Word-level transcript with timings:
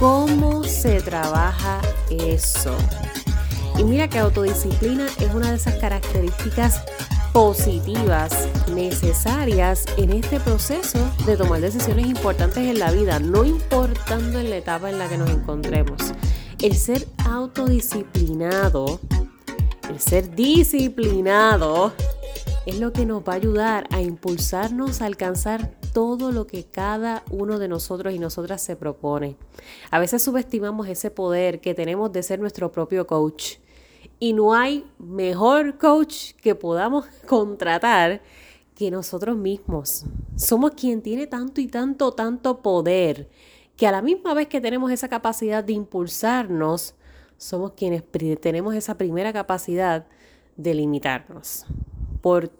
¿Cómo 0.00 0.64
se 0.64 1.02
trabaja 1.02 1.82
eso? 2.08 2.74
Y 3.76 3.84
mira 3.84 4.08
que 4.08 4.18
autodisciplina 4.18 5.06
es 5.18 5.34
una 5.34 5.50
de 5.50 5.56
esas 5.56 5.74
características 5.74 6.82
positivas 7.34 8.48
necesarias 8.74 9.84
en 9.98 10.12
este 10.12 10.40
proceso 10.40 10.98
de 11.26 11.36
tomar 11.36 11.60
decisiones 11.60 12.06
importantes 12.06 12.66
en 12.66 12.78
la 12.78 12.92
vida, 12.92 13.20
no 13.20 13.44
importando 13.44 14.40
en 14.40 14.48
la 14.48 14.56
etapa 14.56 14.88
en 14.88 14.98
la 14.98 15.06
que 15.06 15.18
nos 15.18 15.28
encontremos. 15.28 16.00
El 16.62 16.74
ser 16.76 17.06
autodisciplinado, 17.26 19.00
el 19.90 20.00
ser 20.00 20.34
disciplinado, 20.34 21.92
es 22.66 22.78
lo 22.78 22.92
que 22.92 23.06
nos 23.06 23.22
va 23.22 23.32
a 23.32 23.36
ayudar 23.36 23.86
a 23.90 24.02
impulsarnos 24.02 25.00
a 25.00 25.06
alcanzar 25.06 25.70
todo 25.94 26.30
lo 26.30 26.46
que 26.46 26.64
cada 26.64 27.24
uno 27.30 27.58
de 27.58 27.68
nosotros 27.68 28.12
y 28.12 28.18
nosotras 28.18 28.62
se 28.62 28.76
propone. 28.76 29.36
A 29.90 29.98
veces 29.98 30.22
subestimamos 30.22 30.86
ese 30.86 31.10
poder 31.10 31.60
que 31.60 31.74
tenemos 31.74 32.12
de 32.12 32.22
ser 32.22 32.38
nuestro 32.38 32.70
propio 32.70 33.06
coach 33.06 33.54
y 34.18 34.34
no 34.34 34.52
hay 34.52 34.84
mejor 34.98 35.78
coach 35.78 36.32
que 36.34 36.54
podamos 36.54 37.06
contratar 37.26 38.20
que 38.74 38.90
nosotros 38.90 39.36
mismos. 39.36 40.04
Somos 40.36 40.72
quien 40.72 41.00
tiene 41.00 41.26
tanto 41.26 41.62
y 41.62 41.66
tanto, 41.66 42.12
tanto 42.12 42.60
poder 42.60 43.30
que 43.76 43.86
a 43.86 43.92
la 43.92 44.02
misma 44.02 44.34
vez 44.34 44.48
que 44.48 44.60
tenemos 44.60 44.92
esa 44.92 45.08
capacidad 45.08 45.64
de 45.64 45.72
impulsarnos, 45.72 46.94
somos 47.38 47.72
quienes 47.72 48.04
tenemos 48.38 48.74
esa 48.74 48.98
primera 48.98 49.32
capacidad 49.32 50.06
de 50.56 50.74
limitarnos 50.74 51.64
por 52.20 52.50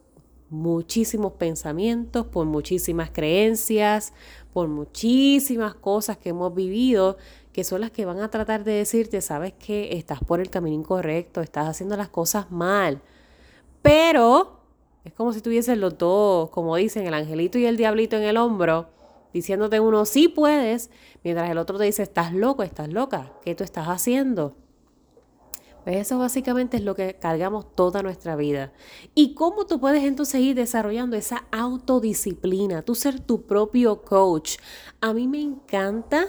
muchísimos 0.49 1.35
pensamientos, 1.35 2.27
por 2.27 2.47
muchísimas 2.47 3.11
creencias, 3.11 4.13
por 4.53 4.69
muchísimas 4.69 5.75
cosas 5.75 6.19
que 6.19 6.31
hemos 6.31 6.55
vivido 6.55 7.17
que 7.53 7.65
son 7.65 7.81
las 7.81 7.91
que 7.91 8.05
van 8.05 8.21
a 8.21 8.31
tratar 8.31 8.65
de 8.65 8.73
decirte, 8.73 9.21
sabes 9.21 9.53
que 9.55 9.97
estás 9.97 10.21
por 10.21 10.41
el 10.41 10.51
camino 10.51 10.77
incorrecto, 10.77 11.41
estás 11.41 11.69
haciendo 11.69 11.97
las 11.97 12.09
cosas 12.09 12.51
mal. 12.51 13.01
Pero 13.83 14.61
es 15.05 15.13
como 15.15 15.33
si 15.33 15.41
tuvieses 15.41 15.77
los 15.79 15.99
dos, 15.99 16.51
como 16.51 16.77
dicen, 16.77 17.07
el 17.07 17.15
angelito 17.15 17.59
y 17.59 17.67
el 17.67 17.77
diablito 17.77 18.17
en 18.17 18.23
el 18.23 18.37
hombro, 18.37 18.89
diciéndote 19.33 19.81
uno, 19.81 20.05
sí 20.05 20.29
puedes, 20.29 20.91
mientras 21.25 21.51
el 21.51 21.59
otro 21.59 21.79
te 21.79 21.85
dice, 21.85 22.03
estás 22.03 22.33
loco, 22.33 22.63
estás 22.63 22.89
loca, 22.89 23.33
¿qué 23.45 23.55
tú 23.55 23.65
estás 23.65 23.89
haciendo? 23.89 24.55
Pues 25.85 25.97
eso 25.97 26.19
básicamente 26.19 26.77
es 26.77 26.85
lo 26.85 26.95
que 26.95 27.15
cargamos 27.15 27.75
toda 27.75 28.03
nuestra 28.03 28.37
vida. 28.37 28.73
¿Y 29.15 29.35
cómo 29.35 29.67
tú 29.67 29.81
puedes 29.81 30.05
entonces 30.05 30.41
ir 30.41 30.55
desarrollando 30.55 31.17
esa 31.17 31.45
autodisciplina, 31.51 32.83
tú 32.83 32.95
ser 32.95 33.21
tu 33.21 33.47
propio 33.47 34.03
coach? 34.03 34.59
A 35.01 35.15
mí 35.15 35.27
me 35.27 35.41
encanta 35.41 36.27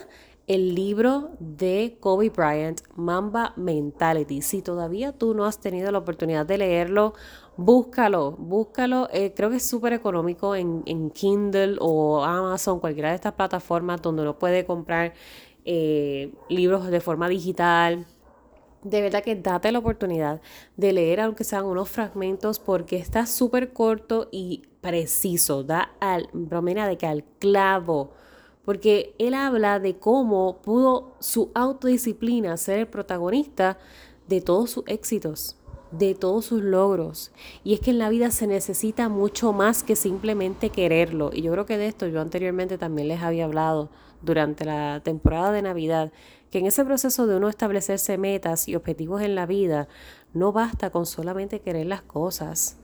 el 0.47 0.75
libro 0.75 1.31
de 1.39 1.97
Kobe 1.99 2.29
Bryant, 2.29 2.81
Mamba 2.95 3.53
Mentality. 3.55 4.41
Si 4.41 4.61
todavía 4.61 5.13
tú 5.13 5.33
no 5.33 5.45
has 5.45 5.59
tenido 5.59 5.91
la 5.91 5.99
oportunidad 5.99 6.45
de 6.45 6.57
leerlo, 6.57 7.13
búscalo, 7.57 8.31
búscalo. 8.33 9.07
Eh, 9.13 9.33
creo 9.35 9.49
que 9.49 9.57
es 9.57 9.65
súper 9.65 9.93
económico 9.93 10.55
en, 10.55 11.09
Kindle 11.11 11.77
o 11.79 12.23
Amazon, 12.23 12.79
cualquiera 12.79 13.09
de 13.09 13.15
estas 13.15 13.33
plataformas 13.33 14.01
donde 14.01 14.23
uno 14.23 14.37
puede 14.37 14.65
comprar 14.65 15.13
eh, 15.63 16.33
libros 16.49 16.87
de 16.87 16.99
forma 16.99 17.29
digital. 17.29 18.05
De 18.83 19.01
verdad 19.01 19.23
que 19.23 19.35
date 19.35 19.71
la 19.71 19.79
oportunidad 19.79 20.41
de 20.77 20.93
leer, 20.93 21.21
aunque 21.21 21.43
sean 21.43 21.65
unos 21.65 21.89
fragmentos, 21.89 22.59
porque 22.59 22.97
está 22.97 23.25
súper 23.25 23.73
corto 23.73 24.27
y 24.31 24.63
preciso. 24.81 25.63
Da 25.63 25.91
al, 25.99 26.29
bromena 26.33 26.87
de 26.87 26.97
que 26.97 27.07
al 27.07 27.23
clavo 27.39 28.11
porque 28.65 29.15
él 29.17 29.33
habla 29.33 29.79
de 29.79 29.97
cómo 29.97 30.61
pudo 30.61 31.15
su 31.19 31.51
autodisciplina 31.53 32.57
ser 32.57 32.79
el 32.79 32.87
protagonista 32.87 33.77
de 34.27 34.41
todos 34.41 34.71
sus 34.71 34.83
éxitos, 34.87 35.57
de 35.91 36.15
todos 36.15 36.45
sus 36.45 36.61
logros. 36.61 37.31
Y 37.63 37.73
es 37.73 37.79
que 37.79 37.91
en 37.91 37.99
la 37.99 38.09
vida 38.09 38.31
se 38.31 38.47
necesita 38.47 39.09
mucho 39.09 39.53
más 39.53 39.83
que 39.83 39.95
simplemente 39.95 40.69
quererlo. 40.69 41.31
Y 41.33 41.41
yo 41.41 41.51
creo 41.51 41.65
que 41.65 41.77
de 41.77 41.87
esto 41.87 42.07
yo 42.07 42.21
anteriormente 42.21 42.77
también 42.77 43.07
les 43.07 43.21
había 43.21 43.45
hablado 43.45 43.89
durante 44.21 44.65
la 44.65 45.01
temporada 45.03 45.51
de 45.51 45.61
Navidad, 45.61 46.11
que 46.49 46.59
en 46.59 46.65
ese 46.65 46.85
proceso 46.85 47.27
de 47.27 47.37
uno 47.37 47.49
establecerse 47.49 48.17
metas 48.17 48.67
y 48.67 48.75
objetivos 48.75 49.21
en 49.21 49.35
la 49.35 49.45
vida, 49.45 49.87
no 50.33 50.51
basta 50.51 50.89
con 50.89 51.05
solamente 51.05 51.61
querer 51.61 51.87
las 51.87 52.01
cosas. 52.01 52.77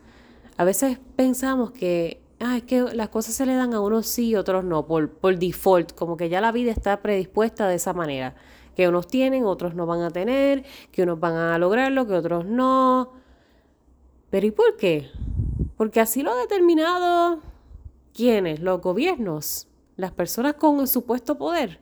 A 0.58 0.64
veces 0.64 1.00
pensamos 1.16 1.72
que 1.72 2.22
ah, 2.40 2.60
que 2.66 2.82
las 2.82 3.10
cosas 3.10 3.36
se 3.36 3.46
le 3.46 3.56
dan 3.56 3.74
a 3.74 3.80
unos 3.80 4.08
sí 4.08 4.30
y 4.30 4.36
otros 4.36 4.64
no, 4.64 4.86
por, 4.86 5.10
por 5.10 5.38
default, 5.38 5.94
como 5.94 6.18
que 6.18 6.30
ya 6.30 6.42
la 6.42 6.52
vida 6.52 6.72
está 6.72 7.02
predispuesta 7.02 7.68
de 7.68 7.76
esa 7.76 7.94
manera, 7.94 8.36
que 8.78 8.88
unos 8.88 9.08
tienen, 9.08 9.44
otros 9.44 9.74
no 9.74 9.88
van 9.88 10.02
a 10.02 10.12
tener, 10.12 10.64
que 10.92 11.02
unos 11.02 11.20
van 11.20 11.34
a 11.34 11.58
lograrlo, 11.58 12.06
que 12.06 12.14
otros 12.14 12.46
no. 12.46 13.12
Pero 14.30 14.46
¿y 14.46 14.52
por 14.52 14.78
qué? 14.78 15.10
Porque 15.78 16.00
así 16.00 16.22
lo 16.22 16.32
ha 16.32 16.36
determinado 16.36 17.42
quiénes, 18.14 18.60
los 18.60 18.80
gobiernos, 18.80 19.68
las 19.96 20.12
personas 20.12 20.54
con 20.54 20.80
el 20.80 20.88
supuesto 20.88 21.40
poder. 21.40 21.82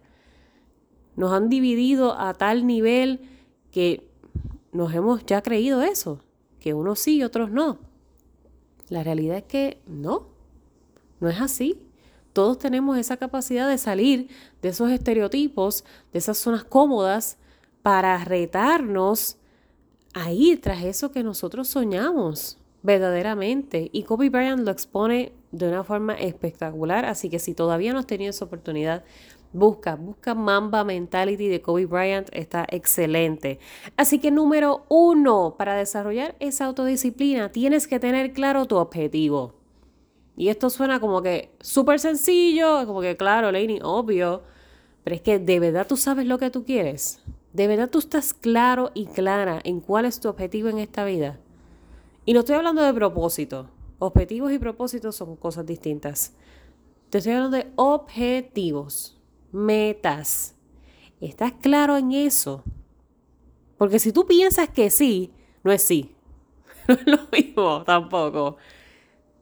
Nos 1.18 1.34
han 1.34 1.50
dividido 1.50 2.18
a 2.18 2.34
tal 2.34 2.66
nivel 2.66 3.30
que 3.72 4.10
nos 4.72 4.94
hemos 4.94 5.26
ya 5.26 5.42
creído 5.42 5.82
eso, 5.82 6.22
que 6.62 6.74
unos 6.74 7.00
sí 7.00 7.18
y 7.18 7.24
otros 7.24 7.52
no. 7.52 7.78
La 8.88 9.04
realidad 9.04 9.36
es 9.36 9.44
que 9.44 9.82
no. 9.86 10.30
No 11.20 11.28
es 11.28 11.42
así. 11.42 11.78
Todos 12.35 12.59
tenemos 12.59 12.97
esa 12.97 13.16
capacidad 13.16 13.66
de 13.69 13.78
salir 13.78 14.28
de 14.62 14.68
esos 14.68 14.91
estereotipos, 14.91 15.85
de 16.12 16.19
esas 16.19 16.38
zonas 16.38 16.66
cómodas, 16.66 17.38
para 17.81 18.18
retarnos 18.25 19.38
a 20.13 20.34
ir 20.34 20.59
tras 20.59 20.84
eso 20.84 21.13
que 21.13 21.23
nosotros 21.23 21.69
soñamos 21.69 22.57
verdaderamente. 22.84 23.90
Y 23.94 24.03
Kobe 24.03 24.29
Bryant 24.29 24.66
lo 24.66 24.72
expone 24.72 25.31
de 25.53 25.69
una 25.69 25.85
forma 25.85 26.16
espectacular, 26.16 27.06
así 27.06 27.29
que 27.29 27.40
si 27.40 27.53
todavía 27.53 27.94
no 27.94 28.00
has 28.00 28.06
tenido 28.06 28.31
esa 28.31 28.44
oportunidad, 28.44 29.06
busca, 29.53 29.96
busca 29.96 30.35
Mamba 30.35 30.84
Mentality 30.84 31.47
de 31.47 31.62
Kobe 31.62 31.85
Bryant, 31.85 32.28
está 32.34 32.67
excelente. 32.69 33.59
Así 33.96 34.19
que 34.19 34.29
número 34.29 34.84
uno, 34.90 35.56
para 35.57 35.78
desarrollar 35.78 36.35
esa 36.41 36.66
autodisciplina, 36.66 37.53
tienes 37.53 37.88
que 37.88 37.97
tener 37.97 38.34
claro 38.34 38.66
tu 38.66 38.75
objetivo. 38.75 39.55
Y 40.38 40.50
esto 40.50 40.69
suena 40.69 41.00
como 41.00 41.22
que 41.22 41.56
súper 41.62 42.00
sencillo, 42.00 42.85
como 42.85 43.01
que 43.01 43.16
claro, 43.16 43.51
Laney, 43.51 43.79
obvio, 43.84 44.44
pero 45.03 45.16
es 45.16 45.22
que 45.22 45.40
de 45.40 45.59
verdad 45.59 45.88
tú 45.88 45.96
sabes 45.97 46.25
lo 46.25 46.38
que 46.38 46.50
tú 46.50 46.66
quieres. 46.66 47.22
De 47.53 47.68
verdad 47.68 47.90
tú 47.90 48.00
estás 48.00 48.34
claro 48.34 48.91
y 48.94 49.06
clara 49.06 49.62
en 49.63 49.79
cuál 49.79 50.06
es 50.06 50.19
tu 50.19 50.28
objetivo 50.28 50.68
en 50.68 50.79
esta 50.79 51.06
vida. 51.06 51.40
Y 52.25 52.34
no 52.34 52.41
estoy 52.41 52.56
hablando 52.56 52.81
de 52.81 52.94
propósito. 52.94 53.69
Objetivos 54.00 54.51
y 54.51 54.59
propósitos 54.59 55.16
son 55.16 55.38
cosas 55.38 55.66
distintas. 55.66 56.34
Te 57.09 57.19
estoy 57.19 57.34
hablando 57.34 57.56
de 57.57 57.72
objetivos, 57.78 59.17
metas. 59.53 60.56
¿Estás 61.22 61.53
claro 61.62 61.96
en 61.96 62.11
eso? 62.11 62.64
Porque 63.78 63.99
si 63.99 64.11
tú 64.11 64.26
piensas 64.26 64.67
que 64.70 64.90
sí, 64.90 65.31
no 65.64 65.72
es 65.72 65.81
sí. 65.81 66.11
No 66.88 66.93
es 66.93 67.08
lo 67.08 67.20
mismo 67.31 67.84
tampoco 67.84 68.58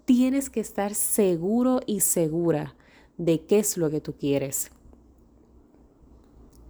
tienes 0.06 0.50
que 0.50 0.60
estar 0.60 0.96
seguro 0.96 1.82
y 1.86 2.02
segura 2.02 2.76
de 3.18 3.42
qué 3.46 3.60
es 3.60 3.78
lo 3.78 3.90
que 3.90 4.02
tú 4.02 4.14
quieres. 4.14 4.72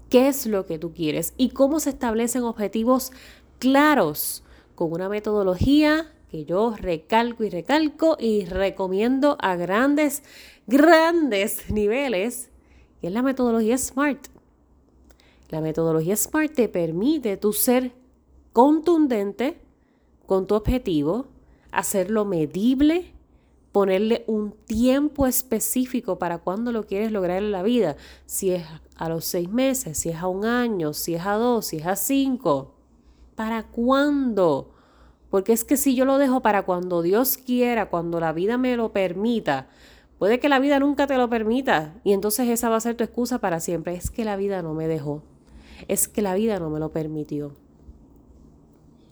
¿Qué 0.09 0.27
es 0.27 0.45
lo 0.45 0.65
que 0.65 0.77
tú 0.77 0.93
quieres? 0.93 1.33
Y 1.37 1.49
cómo 1.49 1.79
se 1.79 1.89
establecen 1.89 2.43
objetivos 2.43 3.11
claros 3.57 4.43
con 4.75 4.91
una 4.91 5.09
metodología 5.09 6.13
que 6.29 6.45
yo 6.45 6.75
recalco 6.75 7.43
y 7.43 7.49
recalco 7.49 8.17
y 8.19 8.45
recomiendo 8.45 9.37
a 9.39 9.55
grandes, 9.55 10.23
grandes 10.67 11.69
niveles, 11.69 12.51
que 13.01 13.07
es 13.07 13.13
la 13.13 13.21
metodología 13.21 13.77
SMART. 13.77 14.27
La 15.49 15.61
metodología 15.61 16.15
SMART 16.15 16.53
te 16.53 16.69
permite 16.69 17.37
tú 17.37 17.53
ser 17.53 17.93
contundente 18.51 19.61
con 20.25 20.47
tu 20.47 20.55
objetivo, 20.55 21.27
hacerlo 21.71 22.25
medible, 22.25 23.13
ponerle 23.73 24.23
un 24.27 24.51
tiempo 24.51 25.25
específico 25.25 26.19
para 26.19 26.37
cuando 26.37 26.71
lo 26.71 26.85
quieres 26.85 27.11
lograr 27.11 27.39
en 27.39 27.51
la 27.51 27.63
vida. 27.63 27.97
Si 28.25 28.51
es 28.51 28.63
a 28.95 29.09
los 29.09 29.25
seis 29.25 29.49
meses, 29.49 29.97
si 29.97 30.09
es 30.09 30.17
a 30.17 30.27
un 30.27 30.45
año, 30.45 30.93
si 30.93 31.15
es 31.15 31.25
a 31.25 31.33
dos, 31.33 31.65
si 31.65 31.77
es 31.77 31.87
a 31.87 31.95
cinco. 31.95 32.75
¿Para 33.35 33.63
cuándo? 33.63 34.69
Porque 35.31 35.53
es 35.53 35.65
que 35.65 35.75
si 35.75 35.95
yo 35.95 36.05
lo 36.05 36.19
dejo 36.19 36.41
para 36.41 36.61
cuando 36.61 37.01
Dios 37.01 37.37
quiera, 37.37 37.89
cuando 37.89 38.19
la 38.19 38.31
vida 38.31 38.59
me 38.59 38.77
lo 38.77 38.93
permita, 38.93 39.67
puede 40.19 40.39
que 40.39 40.49
la 40.49 40.59
vida 40.59 40.77
nunca 40.77 41.07
te 41.07 41.17
lo 41.17 41.27
permita 41.27 41.95
y 42.03 42.13
entonces 42.13 42.47
esa 42.49 42.69
va 42.69 42.75
a 42.75 42.81
ser 42.81 42.95
tu 42.95 43.03
excusa 43.03 43.39
para 43.39 43.59
siempre. 43.59 43.95
Es 43.95 44.11
que 44.11 44.23
la 44.23 44.35
vida 44.35 44.61
no 44.61 44.75
me 44.75 44.87
dejó. 44.87 45.23
Es 45.87 46.07
que 46.07 46.21
la 46.21 46.35
vida 46.35 46.59
no 46.59 46.69
me 46.69 46.79
lo 46.79 46.91
permitió. 46.91 47.55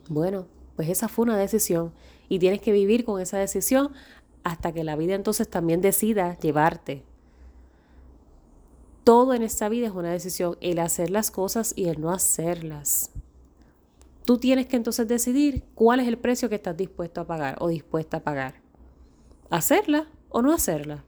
Bueno, 0.08 0.46
pues 0.76 0.88
esa 0.88 1.08
fue 1.08 1.24
una 1.24 1.38
decisión 1.38 1.94
y 2.30 2.40
tienes 2.40 2.62
que 2.62 2.72
vivir 2.72 3.04
con 3.04 3.20
esa 3.20 3.38
decisión 3.40 3.92
hasta 4.44 4.72
que 4.72 4.84
la 4.84 4.96
vida 4.96 5.16
entonces 5.16 5.48
también 5.48 5.82
decida 5.82 6.38
llevarte. 6.40 7.04
Todo 9.04 9.34
en 9.34 9.42
esta 9.42 9.70
vida 9.70 9.88
es 9.88 9.94
una 9.94 10.12
decisión, 10.12 10.58
el 10.62 10.80
hacer 10.80 11.10
las 11.10 11.32
cosas 11.32 11.74
y 11.76 11.86
el 11.86 12.00
no 12.00 12.12
hacerlas. 12.12 13.12
Tú 14.26 14.38
tienes 14.38 14.68
que 14.68 14.76
entonces 14.76 15.08
decidir 15.08 15.64
cuál 15.74 16.00
es 16.00 16.08
el 16.08 16.18
precio 16.18 16.50
que 16.50 16.56
estás 16.56 16.78
dispuesto 16.78 17.22
a 17.22 17.28
pagar 17.28 17.58
o 17.60 17.68
dispuesta 17.68 18.18
a 18.18 18.24
pagar. 18.24 18.62
¿Hacerla 19.50 20.08
o 20.30 20.42
no 20.42 20.54
hacerla? 20.54 21.04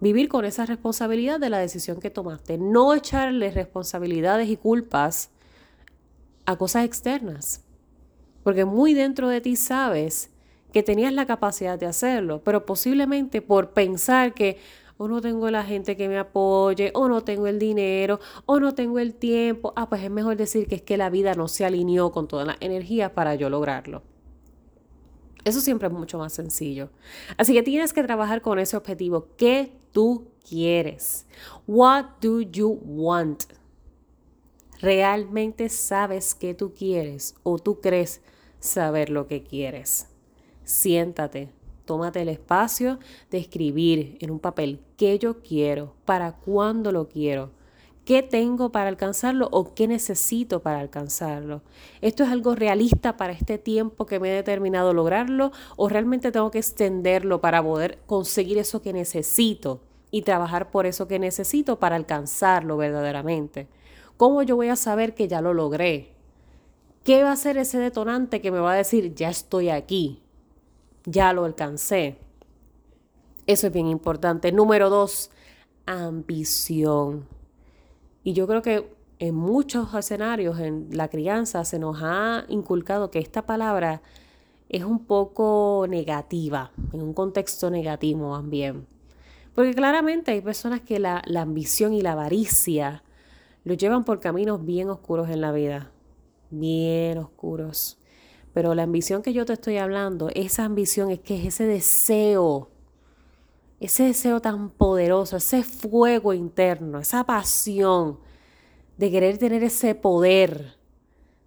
Vivir 0.00 0.28
con 0.28 0.44
esa 0.44 0.66
responsabilidad 0.66 1.40
de 1.40 1.48
la 1.48 1.58
decisión 1.58 1.98
que 1.98 2.10
tomaste. 2.10 2.58
No 2.58 2.92
echarle 2.92 3.50
responsabilidades 3.50 4.50
y 4.50 4.58
culpas 4.58 5.30
a 6.44 6.56
cosas 6.56 6.84
externas. 6.84 7.64
Porque 8.42 8.66
muy 8.66 8.92
dentro 8.92 9.28
de 9.28 9.40
ti 9.40 9.56
sabes 9.56 10.30
que 10.74 10.82
tenías 10.82 11.12
la 11.12 11.24
capacidad 11.24 11.78
de 11.78 11.86
hacerlo, 11.86 12.42
pero 12.44 12.66
posiblemente 12.66 13.40
por 13.40 13.70
pensar 13.70 14.34
que 14.34 14.58
o 14.96 15.06
no 15.06 15.20
tengo 15.20 15.48
la 15.48 15.62
gente 15.62 15.96
que 15.96 16.08
me 16.08 16.18
apoye, 16.18 16.90
o 16.94 17.06
no 17.06 17.22
tengo 17.22 17.46
el 17.46 17.60
dinero, 17.60 18.18
o 18.44 18.58
no 18.58 18.74
tengo 18.74 18.98
el 18.98 19.14
tiempo, 19.14 19.72
ah, 19.76 19.88
pues 19.88 20.02
es 20.02 20.10
mejor 20.10 20.36
decir 20.36 20.66
que 20.66 20.74
es 20.74 20.82
que 20.82 20.96
la 20.96 21.10
vida 21.10 21.34
no 21.34 21.46
se 21.46 21.64
alineó 21.64 22.10
con 22.10 22.26
toda 22.26 22.44
la 22.44 22.56
energía 22.58 23.14
para 23.14 23.36
yo 23.36 23.50
lograrlo. 23.50 24.02
Eso 25.44 25.60
siempre 25.60 25.86
es 25.86 25.94
mucho 25.94 26.18
más 26.18 26.32
sencillo. 26.32 26.90
Así 27.36 27.52
que 27.52 27.62
tienes 27.62 27.92
que 27.92 28.02
trabajar 28.02 28.42
con 28.42 28.58
ese 28.58 28.76
objetivo. 28.76 29.28
¿Qué 29.36 29.70
tú 29.92 30.26
quieres? 30.48 31.24
What 31.68 32.06
do 32.20 32.40
you 32.40 32.80
want? 32.84 33.44
¿Realmente 34.80 35.68
sabes 35.68 36.34
qué 36.34 36.52
tú 36.52 36.74
quieres 36.74 37.36
o 37.44 37.60
tú 37.60 37.80
crees 37.80 38.22
saber 38.58 39.10
lo 39.10 39.28
que 39.28 39.44
quieres? 39.44 40.08
Siéntate, 40.64 41.50
tómate 41.84 42.22
el 42.22 42.30
espacio 42.30 42.98
de 43.30 43.38
escribir 43.38 44.16
en 44.20 44.30
un 44.30 44.38
papel 44.38 44.80
qué 44.96 45.18
yo 45.18 45.42
quiero, 45.42 45.94
para 46.06 46.32
cuándo 46.32 46.90
lo 46.90 47.08
quiero, 47.08 47.50
qué 48.06 48.22
tengo 48.22 48.72
para 48.72 48.88
alcanzarlo 48.88 49.48
o 49.52 49.74
qué 49.74 49.86
necesito 49.88 50.60
para 50.60 50.80
alcanzarlo. 50.80 51.62
¿Esto 52.00 52.22
es 52.24 52.30
algo 52.30 52.54
realista 52.54 53.16
para 53.18 53.34
este 53.34 53.58
tiempo 53.58 54.06
que 54.06 54.20
me 54.20 54.30
he 54.30 54.34
determinado 54.34 54.94
lograrlo 54.94 55.52
o 55.76 55.88
realmente 55.88 56.32
tengo 56.32 56.50
que 56.50 56.58
extenderlo 56.58 57.40
para 57.42 57.62
poder 57.62 57.98
conseguir 58.06 58.56
eso 58.56 58.80
que 58.80 58.92
necesito 58.92 59.82
y 60.10 60.22
trabajar 60.22 60.70
por 60.70 60.86
eso 60.86 61.08
que 61.08 61.18
necesito 61.18 61.78
para 61.78 61.96
alcanzarlo 61.96 62.78
verdaderamente? 62.78 63.68
¿Cómo 64.16 64.42
yo 64.42 64.56
voy 64.56 64.68
a 64.68 64.76
saber 64.76 65.14
que 65.14 65.28
ya 65.28 65.40
lo 65.42 65.52
logré? 65.52 66.12
¿Qué 67.02 67.22
va 67.22 67.32
a 67.32 67.36
ser 67.36 67.58
ese 67.58 67.78
detonante 67.78 68.40
que 68.40 68.50
me 68.50 68.60
va 68.60 68.72
a 68.72 68.76
decir, 68.76 69.14
ya 69.14 69.28
estoy 69.28 69.68
aquí? 69.68 70.23
Ya 71.04 71.32
lo 71.32 71.44
alcancé. 71.44 72.18
Eso 73.46 73.66
es 73.66 73.72
bien 73.72 73.86
importante. 73.86 74.52
Número 74.52 74.90
dos, 74.90 75.30
ambición. 75.86 77.26
Y 78.22 78.32
yo 78.32 78.46
creo 78.46 78.62
que 78.62 78.94
en 79.18 79.34
muchos 79.34 79.94
escenarios 79.94 80.58
en 80.58 80.88
la 80.90 81.08
crianza 81.08 81.64
se 81.64 81.78
nos 81.78 81.98
ha 82.02 82.44
inculcado 82.48 83.10
que 83.10 83.18
esta 83.18 83.42
palabra 83.42 84.02
es 84.68 84.84
un 84.84 85.04
poco 85.04 85.86
negativa, 85.88 86.72
en 86.92 87.02
un 87.02 87.12
contexto 87.12 87.70
negativo 87.70 88.34
también. 88.34 88.86
Porque 89.54 89.74
claramente 89.74 90.32
hay 90.32 90.40
personas 90.40 90.80
que 90.80 90.98
la, 90.98 91.22
la 91.26 91.42
ambición 91.42 91.92
y 91.92 92.00
la 92.00 92.12
avaricia 92.12 93.04
lo 93.62 93.74
llevan 93.74 94.04
por 94.04 94.20
caminos 94.20 94.64
bien 94.64 94.90
oscuros 94.90 95.28
en 95.28 95.40
la 95.40 95.52
vida, 95.52 95.90
bien 96.50 97.18
oscuros. 97.18 97.98
Pero 98.54 98.74
la 98.76 98.84
ambición 98.84 99.20
que 99.20 99.32
yo 99.32 99.44
te 99.44 99.52
estoy 99.52 99.78
hablando, 99.78 100.30
esa 100.32 100.64
ambición 100.64 101.10
es 101.10 101.18
que 101.18 101.36
es 101.36 101.46
ese 101.46 101.66
deseo, 101.66 102.70
ese 103.80 104.04
deseo 104.04 104.40
tan 104.40 104.70
poderoso, 104.70 105.36
ese 105.36 105.64
fuego 105.64 106.32
interno, 106.32 107.00
esa 107.00 107.24
pasión 107.24 108.20
de 108.96 109.10
querer 109.10 109.38
tener 109.38 109.64
ese 109.64 109.96
poder 109.96 110.76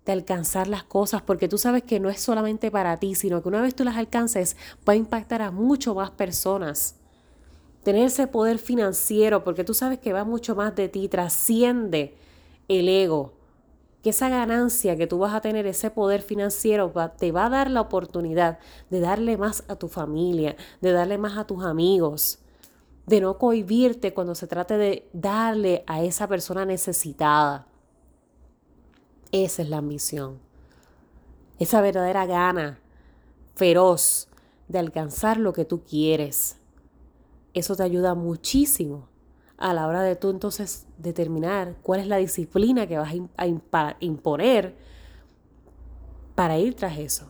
de 0.05 0.11
alcanzar 0.11 0.67
las 0.67 0.83
cosas, 0.83 1.21
porque 1.21 1.47
tú 1.47 1.57
sabes 1.57 1.83
que 1.83 2.01
no 2.01 2.09
es 2.09 2.19
solamente 2.19 2.71
para 2.71 2.97
ti, 2.97 3.15
sino 3.15 3.41
que 3.41 3.47
una 3.47 3.61
vez 3.61 3.73
tú 3.73 3.85
las 3.85 3.95
alcances 3.95 4.57
va 4.87 4.93
a 4.93 4.97
impactar 4.97 5.41
a 5.41 5.49
mucho 5.51 5.95
más 5.95 6.11
personas. 6.11 6.95
Tener 7.83 8.05
ese 8.05 8.27
poder 8.27 8.59
financiero, 8.59 9.45
porque 9.45 9.63
tú 9.63 9.73
sabes 9.73 9.99
que 9.99 10.11
va 10.11 10.25
mucho 10.25 10.55
más 10.55 10.75
de 10.75 10.89
ti, 10.89 11.07
trasciende 11.07 12.15
el 12.67 12.89
ego, 12.89 13.36
esa 14.09 14.29
ganancia 14.29 14.95
que 14.95 15.07
tú 15.07 15.19
vas 15.19 15.33
a 15.33 15.41
tener, 15.41 15.65
ese 15.65 15.89
poder 15.89 16.21
financiero, 16.21 16.93
te 17.17 17.31
va 17.31 17.45
a 17.45 17.49
dar 17.49 17.69
la 17.69 17.81
oportunidad 17.81 18.59
de 18.89 18.99
darle 18.99 19.37
más 19.37 19.63
a 19.67 19.75
tu 19.75 19.87
familia, 19.87 20.55
de 20.81 20.91
darle 20.91 21.17
más 21.17 21.37
a 21.37 21.45
tus 21.45 21.63
amigos, 21.63 22.39
de 23.05 23.21
no 23.21 23.37
cohibirte 23.37 24.13
cuando 24.13 24.35
se 24.35 24.47
trate 24.47 24.77
de 24.77 25.09
darle 25.13 25.83
a 25.87 26.03
esa 26.03 26.27
persona 26.27 26.65
necesitada. 26.65 27.67
Esa 29.31 29.61
es 29.61 29.69
la 29.69 29.77
ambición. 29.77 30.39
Esa 31.59 31.81
verdadera 31.81 32.25
gana 32.25 32.79
feroz 33.55 34.27
de 34.67 34.79
alcanzar 34.79 35.37
lo 35.37 35.53
que 35.53 35.65
tú 35.65 35.83
quieres. 35.83 36.57
Eso 37.53 37.75
te 37.75 37.83
ayuda 37.83 38.13
muchísimo 38.13 39.07
a 39.57 39.73
la 39.73 39.87
hora 39.87 40.03
de 40.03 40.15
tú 40.15 40.29
entonces 40.29 40.85
determinar 40.97 41.75
cuál 41.81 41.99
es 41.99 42.07
la 42.07 42.17
disciplina 42.17 42.87
que 42.87 42.97
vas 42.97 43.13
a 43.37 43.95
imponer 43.99 44.75
para 46.35 46.57
ir 46.59 46.75
tras 46.75 46.97
eso. 46.99 47.25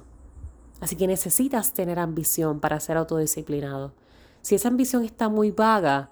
Así 0.79 0.95
que 0.95 1.07
necesitas 1.07 1.73
tener 1.73 1.97
ambición 1.97 2.59
para 2.59 2.79
ser 2.79 2.97
autodisciplinado. 2.97 3.93
Si 4.41 4.55
esa 4.55 4.67
ambición 4.67 5.03
está 5.03 5.29
muy 5.29 5.51
vaga, 5.51 6.11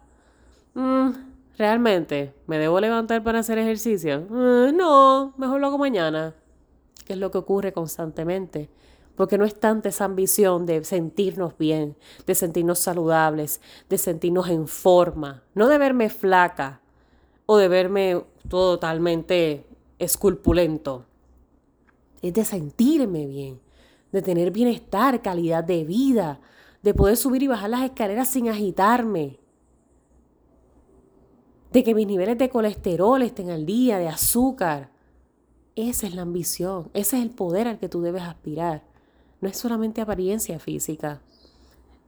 mm, 0.74 1.10
realmente, 1.58 2.34
¿me 2.48 2.58
debo 2.58 2.80
levantar 2.80 3.24
para 3.24 3.40
hacer 3.40 3.58
ejercicio? 3.58 4.22
Mm, 4.30 4.76
no, 4.76 5.34
mejor 5.38 5.60
lo 5.60 5.68
hago 5.68 5.78
mañana. 5.78 6.34
¿Qué 7.06 7.14
es 7.14 7.19
lo 7.19 7.30
que 7.30 7.38
ocurre 7.38 7.74
constantemente? 7.74 8.69
Porque 9.16 9.38
no 9.38 9.45
es 9.45 9.60
tanta 9.60 9.90
esa 9.90 10.06
ambición 10.06 10.66
de 10.66 10.84
sentirnos 10.84 11.57
bien, 11.57 11.95
de 12.26 12.36
sentirnos 12.36 12.80
saludables, 12.80 13.62
de 13.90 13.98
sentirnos 13.98 14.50
en 14.50 14.68
forma, 14.68 15.44
no 15.54 15.68
de 15.68 15.78
verme 15.78 16.10
flaca 16.10 16.81
o 17.45 17.57
de 17.57 17.68
verme 17.68 18.24
totalmente 18.50 19.66
esculpulento, 20.00 21.06
es 22.22 22.34
de 22.34 22.44
sentirme 22.44 23.26
bien, 23.26 23.60
de 24.12 24.22
tener 24.22 24.52
bienestar, 24.52 25.22
calidad 25.22 25.64
de 25.64 25.84
vida, 25.84 26.42
de 26.84 26.94
poder 26.94 27.18
subir 27.18 27.44
y 27.44 27.48
bajar 27.48 27.69
las 27.69 27.84
escaleras 27.84 28.28
sin 28.28 28.50
agitarme, 28.50 29.40
de 31.72 31.84
que 31.84 31.95
mis 31.95 32.07
niveles 32.07 32.38
de 32.38 32.50
colesterol 32.50 33.22
estén 33.22 33.50
al 33.50 33.66
día, 33.66 33.98
de 33.98 34.07
azúcar. 34.07 34.92
Esa 35.76 36.07
es 36.07 36.16
la 36.16 36.22
ambición, 36.22 36.90
ese 36.94 37.18
es 37.18 37.24
el 37.24 37.31
poder 37.31 37.68
al 37.68 37.80
que 37.80 37.90
tú 37.90 38.02
debes 38.02 38.24
aspirar 38.24 38.94
no 39.45 39.52
es 39.52 39.57
solamente 39.57 40.02
apariencia 40.02 40.57
física. 40.57 41.21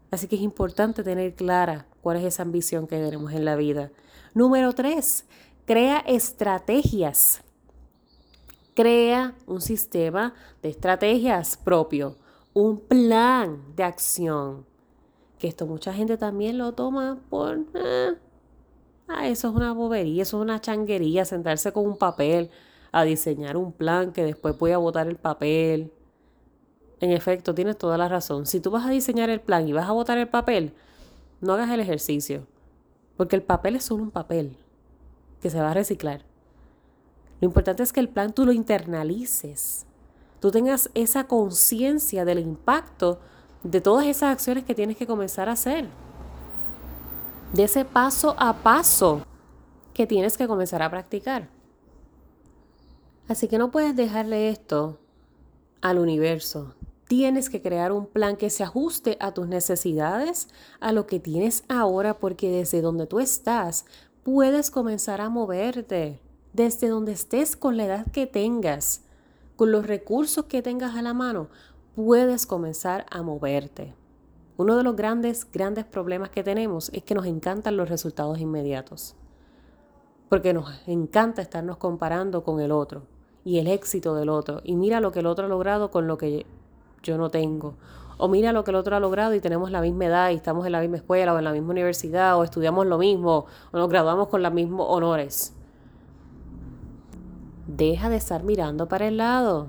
Así 0.09 0.27
que 0.27 0.37
es 0.37 0.41
importante 0.41 1.03
tener 1.03 1.35
clara 1.35 1.85
cuál 2.01 2.17
es 2.17 2.23
esa 2.23 2.41
ambición 2.41 2.87
que 2.87 2.97
tenemos 2.97 3.31
en 3.31 3.45
la 3.45 3.55
vida. 3.55 3.91
Número 4.33 4.73
tres, 4.73 5.25
crea 5.65 5.99
estrategias. 5.99 7.43
Crea 8.73 9.35
un 9.45 9.61
sistema 9.61 10.33
de 10.63 10.69
estrategias 10.69 11.57
propio, 11.57 12.15
un 12.53 12.79
plan 12.79 13.61
de 13.75 13.83
acción. 13.83 14.65
Que 15.37 15.47
esto 15.47 15.67
mucha 15.67 15.93
gente 15.93 16.17
también 16.17 16.57
lo 16.57 16.71
toma 16.71 17.19
por... 17.29 17.65
Eh, 17.75 18.15
ah, 19.07 19.27
eso 19.27 19.49
es 19.49 19.55
una 19.55 19.73
bobería, 19.73 20.23
eso 20.23 20.37
es 20.37 20.41
una 20.41 20.59
changuería, 20.59 21.23
sentarse 21.23 21.71
con 21.71 21.85
un 21.85 21.97
papel 21.97 22.49
a 22.91 23.03
diseñar 23.03 23.57
un 23.57 23.73
plan 23.73 24.11
que 24.11 24.23
después 24.23 24.57
voy 24.57 24.71
a 24.71 24.79
botar 24.79 25.07
el 25.07 25.17
papel. 25.17 25.91
En 26.99 27.11
efecto, 27.11 27.53
tienes 27.53 27.77
toda 27.77 27.97
la 27.97 28.07
razón. 28.07 28.45
Si 28.45 28.59
tú 28.59 28.71
vas 28.71 28.85
a 28.85 28.89
diseñar 28.89 29.29
el 29.29 29.41
plan 29.41 29.67
y 29.67 29.73
vas 29.73 29.87
a 29.87 29.91
botar 29.91 30.17
el 30.17 30.27
papel, 30.27 30.73
no 31.41 31.53
hagas 31.53 31.69
el 31.69 31.79
ejercicio. 31.79 32.47
Porque 33.15 33.35
el 33.35 33.43
papel 33.43 33.75
es 33.75 33.83
solo 33.83 34.03
un 34.03 34.11
papel 34.11 34.57
que 35.41 35.49
se 35.49 35.59
va 35.59 35.71
a 35.71 35.73
reciclar. 35.73 36.23
Lo 37.39 37.47
importante 37.47 37.83
es 37.83 37.93
que 37.93 37.99
el 37.99 38.09
plan 38.09 38.33
tú 38.33 38.45
lo 38.45 38.51
internalices. 38.51 39.85
Tú 40.39 40.51
tengas 40.51 40.89
esa 40.93 41.25
conciencia 41.25 42.25
del 42.25 42.39
impacto 42.39 43.19
de 43.63 43.81
todas 43.81 44.05
esas 44.05 44.31
acciones 44.31 44.63
que 44.63 44.75
tienes 44.75 44.97
que 44.97 45.07
comenzar 45.07 45.49
a 45.49 45.53
hacer. 45.53 45.87
De 47.53 47.63
ese 47.63 47.85
paso 47.85 48.35
a 48.37 48.53
paso 48.53 49.21
que 49.93 50.05
tienes 50.07 50.37
que 50.37 50.47
comenzar 50.47 50.81
a 50.81 50.89
practicar. 50.89 51.49
Así 53.27 53.47
que 53.47 53.57
no 53.57 53.71
puedes 53.71 53.95
dejarle 53.95 54.49
esto 54.49 54.99
al 55.81 55.99
universo. 55.99 56.76
Tienes 57.07 57.49
que 57.49 57.61
crear 57.61 57.93
un 57.93 58.05
plan 58.05 58.35
que 58.35 58.49
se 58.49 58.63
ajuste 58.63 59.17
a 59.21 59.33
tus 59.33 59.47
necesidades, 59.47 60.49
a 60.81 60.91
lo 60.91 61.07
que 61.07 61.19
tienes 61.19 61.63
ahora, 61.69 62.19
porque 62.19 62.51
desde 62.51 62.81
donde 62.81 63.07
tú 63.07 63.19
estás 63.19 63.85
puedes 64.23 64.69
comenzar 64.71 65.21
a 65.21 65.29
moverte. 65.29 66.19
Desde 66.51 66.89
donde 66.89 67.13
estés 67.13 67.55
con 67.55 67.77
la 67.77 67.85
edad 67.85 68.11
que 68.11 68.27
tengas, 68.27 69.03
con 69.55 69.71
los 69.71 69.87
recursos 69.87 70.45
que 70.45 70.61
tengas 70.61 70.97
a 70.97 71.01
la 71.01 71.13
mano, 71.13 71.47
puedes 71.95 72.45
comenzar 72.45 73.05
a 73.09 73.21
moverte. 73.21 73.95
Uno 74.57 74.75
de 74.75 74.83
los 74.83 74.95
grandes, 74.95 75.49
grandes 75.49 75.85
problemas 75.85 76.29
que 76.29 76.43
tenemos 76.43 76.89
es 76.93 77.03
que 77.03 77.15
nos 77.15 77.25
encantan 77.25 77.77
los 77.77 77.89
resultados 77.89 78.39
inmediatos. 78.39 79.15
Porque 80.29 80.53
nos 80.53 80.69
encanta 80.87 81.41
estarnos 81.41 81.77
comparando 81.77 82.43
con 82.43 82.59
el 82.59 82.71
otro 82.71 83.03
y 83.45 83.59
el 83.59 83.67
éxito 83.67 84.13
del 84.13 84.27
otro. 84.27 84.61
Y 84.63 84.75
mira 84.75 84.99
lo 84.99 85.11
que 85.11 85.19
el 85.19 85.25
otro 85.25 85.45
ha 85.45 85.49
logrado 85.49 85.89
con 85.89 86.07
lo 86.07 86.17
que 86.17 86.45
yo 87.03 87.17
no 87.17 87.29
tengo. 87.29 87.75
O 88.17 88.27
mira 88.27 88.51
lo 88.51 88.63
que 88.63 88.71
el 88.71 88.77
otro 88.77 88.95
ha 88.95 88.99
logrado 88.99 89.35
y 89.35 89.39
tenemos 89.39 89.69
la 89.69 89.81
misma 89.81 90.05
edad 90.05 90.31
y 90.31 90.35
estamos 90.35 90.65
en 90.65 90.71
la 90.71 90.81
misma 90.81 90.97
escuela 90.97 91.33
o 91.33 91.37
en 91.37 91.43
la 91.43 91.51
misma 91.51 91.71
universidad 91.71 92.37
o 92.37 92.43
estudiamos 92.43 92.87
lo 92.87 92.97
mismo 92.97 93.45
o 93.71 93.77
nos 93.77 93.89
graduamos 93.89 94.27
con 94.27 94.41
los 94.41 94.53
mismos 94.53 94.87
honores. 94.89 95.53
Deja 97.67 98.09
de 98.09 98.15
estar 98.15 98.43
mirando 98.43 98.87
para 98.87 99.07
el 99.07 99.17
lado. 99.17 99.67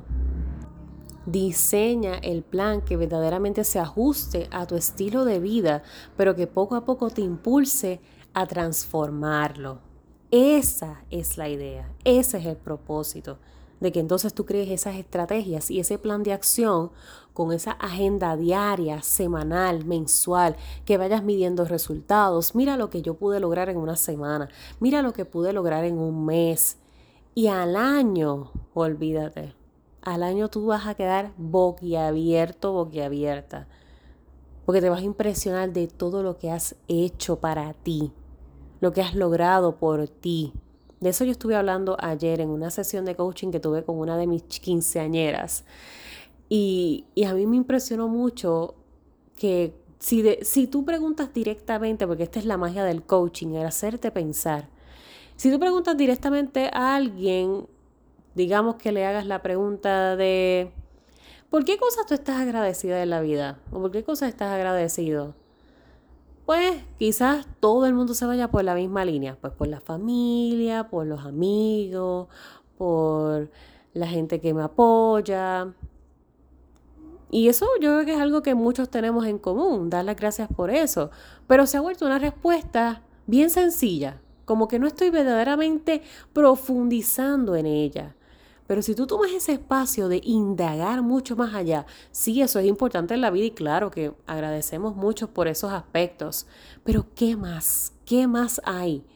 Diseña 1.27 2.15
el 2.15 2.43
plan 2.43 2.81
que 2.81 2.97
verdaderamente 2.97 3.65
se 3.65 3.79
ajuste 3.79 4.49
a 4.51 4.67
tu 4.67 4.77
estilo 4.77 5.27
de 5.27 5.41
vida, 5.41 5.83
pero 6.17 6.35
que 6.35 6.47
poco 6.47 6.75
a 6.75 6.87
poco 6.87 7.11
te 7.11 7.21
impulse 7.21 8.01
a 8.33 8.47
transformarlo. 8.47 9.81
Esa 10.31 11.03
es 11.11 11.37
la 11.37 11.49
idea, 11.49 11.91
ese 12.05 12.39
es 12.39 12.47
el 12.47 12.57
propósito, 12.57 13.39
de 13.81 13.93
que 13.93 14.01
entonces 14.01 14.35
tú 14.35 14.45
crees 14.45 14.71
esas 14.71 14.97
estrategias 14.97 15.71
y 15.71 15.81
ese 15.81 15.99
plan 15.99 16.23
de 16.23 16.33
acción 16.33 16.91
con 17.33 17.53
esa 17.53 17.73
agenda 17.73 18.37
diaria, 18.37 19.03
semanal, 19.03 19.85
mensual, 19.85 20.57
que 20.85 20.99
vayas 20.99 21.23
midiendo 21.23 21.65
resultados. 21.65 22.55
Mira 22.55 22.77
lo 22.77 22.91
que 22.91 23.03
yo 23.03 23.15
pude 23.15 23.39
lograr 23.39 23.69
en 23.69 23.77
una 23.77 23.97
semana, 23.97 24.49
mira 24.81 25.03
lo 25.03 25.13
que 25.13 25.25
pude 25.25 25.53
lograr 25.53 25.85
en 25.85 25.99
un 25.99 26.25
mes. 26.25 26.79
Y 27.35 27.47
al 27.47 27.77
año, 27.77 28.51
olvídate, 28.75 29.55
al 30.03 30.25
año 30.25 30.49
tú 30.49 30.67
vas 30.67 30.87
a 30.87 30.95
quedar 30.95 31.33
boquiabierto, 31.37 32.73
boquiabierta. 32.73 33.69
Porque 34.65 34.81
te 34.81 34.91
vas 34.91 35.01
a 35.01 35.05
impresionar 35.05 35.73
de 35.73 35.87
todo 35.87 36.23
lo 36.23 36.39
que 36.39 36.51
has 36.51 36.75
hecho 36.89 37.39
para 37.39 37.73
ti, 37.75 38.13
lo 38.81 38.93
que 38.93 39.01
has 39.01 39.15
logrado 39.15 39.77
por 39.77 40.09
ti. 40.09 40.53
De 41.01 41.11
eso 41.11 41.25
yo 41.25 41.33
estuve 41.33 41.55
hablando 41.57 41.97
ayer 42.01 42.41
en 42.41 42.51
una 42.51 42.71
sesión 42.71 43.05
de 43.05 43.15
coaching 43.15 43.51
que 43.51 43.61
tuve 43.61 43.85
con 43.85 43.99
una 43.99 44.17
de 44.17 44.27
mis 44.27 44.43
quinceañeras. 44.43 45.65
Y, 46.49 47.05
y 47.15 47.25
a 47.25 47.35
mí 47.35 47.47
me 47.47 47.57
impresionó 47.57 48.09
mucho 48.09 48.75
que 49.37 49.75
si, 49.99 50.23
de, 50.23 50.41
si 50.43 50.67
tú 50.67 50.85
preguntas 50.85 51.33
directamente, 51.33 52.07
porque 52.07 52.25
esta 52.25 52.39
es 52.39 52.45
la 52.45 52.57
magia 52.57 52.85
del 52.85 53.03
coaching, 53.03 53.55
el 53.55 53.67
hacerte 53.67 54.11
pensar, 54.11 54.69
si 55.37 55.53
tú 55.53 55.59
preguntas 55.61 55.97
directamente 55.97 56.71
a 56.73 56.97
alguien 56.97 57.67
digamos 58.39 58.77
que 58.77 58.93
le 58.93 59.05
hagas 59.05 59.27
la 59.27 59.43
pregunta 59.43 60.17
de, 60.17 60.71
¿por 61.51 61.65
qué 61.65 61.77
cosas 61.77 62.07
tú 62.07 62.15
estás 62.15 62.41
agradecida 62.41 63.03
en 63.03 63.11
la 63.11 63.21
vida? 63.21 63.59
¿O 63.73 63.81
por 63.81 63.91
qué 63.91 64.05
cosas 64.05 64.29
estás 64.29 64.53
agradecido? 64.53 65.35
Pues 66.49 66.83
quizás 66.99 67.47
todo 67.61 67.85
el 67.85 67.93
mundo 67.93 68.15
se 68.15 68.25
vaya 68.25 68.51
por 68.51 68.65
la 68.65 68.75
misma 68.75 69.05
línea, 69.05 69.37
pues 69.39 69.53
por 69.53 69.69
la 69.69 69.83
familia, 69.83 70.89
por 70.89 71.07
los 71.07 71.27
amigos, 71.27 72.29
por 72.79 73.51
la 73.93 74.07
gente 74.07 74.41
que 74.41 74.55
me 74.55 74.63
apoya. 74.63 75.75
Y 77.31 77.49
eso 77.49 77.67
yo 77.83 77.93
creo 77.93 78.07
que 78.07 78.15
es 78.15 78.21
algo 78.23 78.41
que 78.41 78.55
muchos 78.55 78.89
tenemos 78.89 79.27
en 79.27 79.37
común, 79.37 79.91
dar 79.91 80.07
las 80.07 80.17
gracias 80.17 80.49
por 80.49 80.71
eso. 80.71 81.11
Pero 81.47 81.67
se 81.67 81.77
ha 81.77 81.83
vuelto 81.83 82.07
una 82.07 82.19
respuesta 82.19 83.03
bien 83.27 83.51
sencilla, 83.51 84.23
como 84.47 84.69
que 84.69 84.79
no 84.79 84.87
estoy 84.87 85.11
verdaderamente 85.11 86.01
profundizando 86.33 87.57
en 87.57 87.67
ella. 87.67 88.17
Pero 88.69 88.83
si 88.83 88.95
tú 88.95 89.07
tomas 89.07 89.31
ese 89.33 89.53
espacio 89.53 90.09
de 90.09 90.21
indagar 90.23 91.01
mucho 91.01 91.35
más 91.37 91.55
allá, 91.55 91.87
sí, 92.13 92.43
eso 92.43 92.59
es 92.59 92.67
importante 92.67 93.15
en 93.15 93.23
la 93.23 93.31
vida 93.31 93.47
y 93.47 93.51
claro 93.51 93.91
que 93.91 94.13
agradecemos 94.27 94.95
mucho 94.95 95.33
por 95.33 95.49
esos 95.49 95.73
aspectos. 95.73 96.47
Pero 96.85 97.07
¿qué 97.15 97.35
más? 97.35 97.95
¿Qué 98.05 98.27
más 98.27 98.61
hay? 98.67 99.07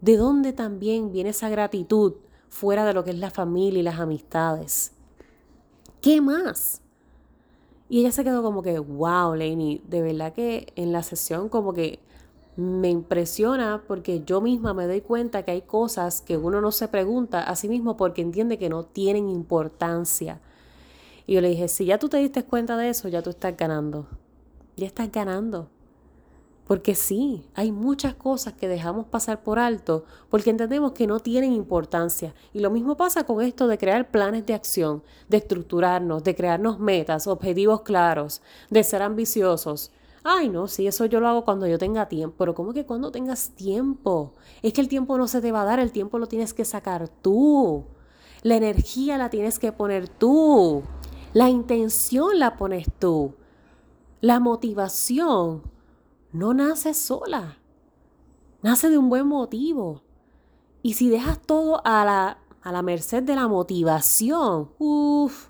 ¿De 0.00 0.16
dónde 0.16 0.52
también 0.52 1.12
viene 1.12 1.30
esa 1.30 1.48
gratitud 1.48 2.14
fuera 2.48 2.84
de 2.84 2.92
lo 2.92 3.04
que 3.04 3.10
es 3.10 3.18
la 3.18 3.30
familia 3.30 3.78
y 3.78 3.84
las 3.84 4.00
amistades? 4.00 4.92
¿Qué 6.00 6.20
más? 6.20 6.82
Y 7.88 8.00
ella 8.00 8.10
se 8.10 8.24
quedó 8.24 8.42
como 8.42 8.62
que, 8.62 8.80
wow, 8.80 9.36
Lainey, 9.36 9.80
de 9.86 10.02
verdad 10.02 10.32
que 10.32 10.72
en 10.74 10.90
la 10.90 11.04
sesión 11.04 11.48
como 11.48 11.72
que 11.72 12.00
me 12.56 12.90
impresiona 12.90 13.82
porque 13.86 14.22
yo 14.24 14.40
misma 14.40 14.74
me 14.74 14.86
doy 14.86 15.00
cuenta 15.00 15.42
que 15.42 15.52
hay 15.52 15.62
cosas 15.62 16.20
que 16.20 16.36
uno 16.36 16.60
no 16.60 16.70
se 16.70 16.88
pregunta 16.88 17.42
a 17.42 17.56
sí 17.56 17.68
mismo 17.68 17.96
porque 17.96 18.22
entiende 18.22 18.58
que 18.58 18.68
no 18.68 18.84
tienen 18.84 19.28
importancia. 19.28 20.40
Y 21.26 21.34
yo 21.34 21.40
le 21.40 21.48
dije, 21.48 21.68
si 21.68 21.86
ya 21.86 21.98
tú 21.98 22.08
te 22.08 22.18
diste 22.18 22.44
cuenta 22.44 22.76
de 22.76 22.90
eso, 22.90 23.08
ya 23.08 23.22
tú 23.22 23.30
estás 23.30 23.56
ganando. 23.56 24.06
Ya 24.76 24.86
estás 24.86 25.10
ganando. 25.10 25.68
Porque 26.66 26.94
sí, 26.94 27.44
hay 27.54 27.72
muchas 27.72 28.14
cosas 28.14 28.54
que 28.54 28.68
dejamos 28.68 29.06
pasar 29.06 29.42
por 29.42 29.58
alto 29.58 30.04
porque 30.30 30.50
entendemos 30.50 30.92
que 30.92 31.06
no 31.06 31.20
tienen 31.20 31.52
importancia. 31.52 32.34
Y 32.52 32.60
lo 32.60 32.70
mismo 32.70 32.96
pasa 32.96 33.24
con 33.24 33.42
esto 33.42 33.66
de 33.66 33.78
crear 33.78 34.10
planes 34.10 34.46
de 34.46 34.54
acción, 34.54 35.02
de 35.28 35.38
estructurarnos, 35.38 36.22
de 36.22 36.34
crearnos 36.34 36.78
metas, 36.78 37.26
objetivos 37.26 37.82
claros, 37.82 38.42
de 38.70 38.84
ser 38.84 39.02
ambiciosos. 39.02 39.90
Ay, 40.24 40.48
no, 40.48 40.68
sí, 40.68 40.86
eso 40.86 41.04
yo 41.06 41.18
lo 41.18 41.28
hago 41.28 41.44
cuando 41.44 41.66
yo 41.66 41.78
tenga 41.78 42.08
tiempo. 42.08 42.36
Pero 42.38 42.54
¿cómo 42.54 42.72
que 42.72 42.86
cuando 42.86 43.10
tengas 43.10 43.50
tiempo? 43.50 44.32
Es 44.62 44.72
que 44.72 44.80
el 44.80 44.88
tiempo 44.88 45.18
no 45.18 45.26
se 45.26 45.40
te 45.40 45.50
va 45.50 45.62
a 45.62 45.64
dar, 45.64 45.80
el 45.80 45.90
tiempo 45.90 46.18
lo 46.18 46.26
tienes 46.28 46.54
que 46.54 46.64
sacar 46.64 47.08
tú. 47.08 47.84
La 48.42 48.56
energía 48.56 49.18
la 49.18 49.30
tienes 49.30 49.58
que 49.58 49.72
poner 49.72 50.08
tú. 50.08 50.82
La 51.32 51.48
intención 51.48 52.38
la 52.38 52.56
pones 52.56 52.86
tú. 52.98 53.34
La 54.20 54.38
motivación 54.38 55.62
no 56.32 56.54
nace 56.54 56.94
sola. 56.94 57.58
Nace 58.62 58.90
de 58.90 58.98
un 58.98 59.08
buen 59.08 59.26
motivo. 59.26 60.02
Y 60.82 60.94
si 60.94 61.08
dejas 61.08 61.40
todo 61.40 61.80
a 61.84 62.04
la, 62.04 62.38
a 62.62 62.72
la 62.72 62.82
merced 62.82 63.24
de 63.24 63.34
la 63.34 63.48
motivación, 63.48 64.70
uff, 64.78 65.48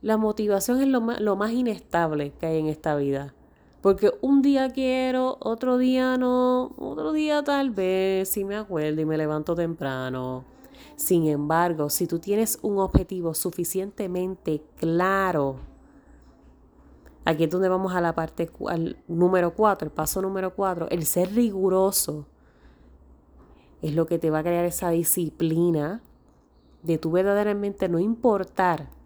la 0.00 0.16
motivación 0.16 0.80
es 0.80 0.88
lo 0.88 1.00
lo 1.00 1.36
más 1.36 1.52
inestable 1.52 2.32
que 2.38 2.46
hay 2.46 2.58
en 2.58 2.66
esta 2.68 2.94
vida. 2.94 3.34
Porque 3.80 4.12
un 4.22 4.42
día 4.42 4.70
quiero, 4.70 5.36
otro 5.40 5.78
día 5.78 6.16
no, 6.16 6.72
otro 6.76 7.12
día 7.12 7.44
tal 7.44 7.70
vez 7.70 8.28
si 8.28 8.44
me 8.44 8.56
acuerdo 8.56 9.00
y 9.00 9.04
me 9.04 9.16
levanto 9.16 9.54
temprano. 9.54 10.44
Sin 10.96 11.28
embargo, 11.28 11.88
si 11.88 12.08
tú 12.08 12.18
tienes 12.18 12.58
un 12.62 12.78
objetivo 12.78 13.34
suficientemente 13.34 14.62
claro, 14.76 15.60
aquí 17.24 17.44
es 17.44 17.50
donde 17.50 17.68
vamos 17.68 17.94
a 17.94 18.00
la 18.00 18.14
parte 18.14 18.50
número 19.06 19.54
cuatro, 19.54 19.86
el 19.86 19.92
paso 19.92 20.20
número 20.22 20.54
cuatro, 20.54 20.88
el 20.90 21.04
ser 21.06 21.32
riguroso 21.32 22.26
es 23.80 23.94
lo 23.94 24.06
que 24.06 24.18
te 24.18 24.30
va 24.30 24.40
a 24.40 24.42
crear 24.42 24.64
esa 24.64 24.90
disciplina 24.90 26.02
de 26.82 26.98
tu 26.98 27.12
verdaderamente 27.12 27.88
no 27.88 28.00
importar 28.00 28.97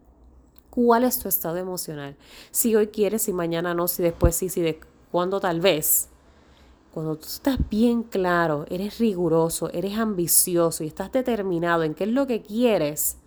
cuál 0.72 1.04
es 1.04 1.18
tu 1.18 1.28
estado 1.28 1.58
emocional. 1.58 2.16
Si 2.50 2.74
hoy 2.74 2.86
quieres, 2.86 3.22
si 3.22 3.34
mañana 3.34 3.74
no, 3.74 3.88
si 3.88 4.02
después 4.02 4.34
sí, 4.34 4.48
si 4.48 4.62
de 4.62 4.80
cuándo 5.10 5.38
tal 5.38 5.60
vez. 5.60 6.08
Cuando 6.94 7.16
tú 7.16 7.26
estás 7.26 7.58
bien 7.68 8.02
claro, 8.02 8.64
eres 8.70 8.98
riguroso, 8.98 9.70
eres 9.70 9.98
ambicioso 9.98 10.82
y 10.82 10.86
estás 10.86 11.12
determinado 11.12 11.82
en 11.82 11.92
qué 11.92 12.04
es 12.04 12.10
lo 12.10 12.26
que 12.26 12.40
quieres, 12.40 13.18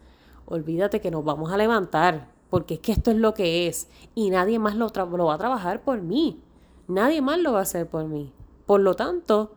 olvídate 0.47 1.01
que 1.01 1.11
nos 1.11 1.23
vamos 1.23 1.51
a 1.51 1.57
levantar, 1.57 2.29
porque 2.49 2.75
es 2.75 2.79
que 2.79 2.91
esto 2.91 3.11
es 3.11 3.17
lo 3.17 3.35
que 3.35 3.67
es 3.67 3.89
y 4.15 4.31
nadie 4.31 4.57
más 4.57 4.75
lo, 4.75 4.87
va 4.87 5.33
a 5.35 5.37
trabajar 5.37 5.83
por 5.83 6.01
mí. 6.01 6.41
Nadie 6.87 7.21
más 7.21 7.37
lo 7.37 7.53
va 7.53 7.59
a 7.59 7.63
hacer 7.63 7.87
por 7.87 8.05
mí. 8.05 8.33
Por 8.65 8.81
lo 8.81 8.95
tanto, 8.95 9.53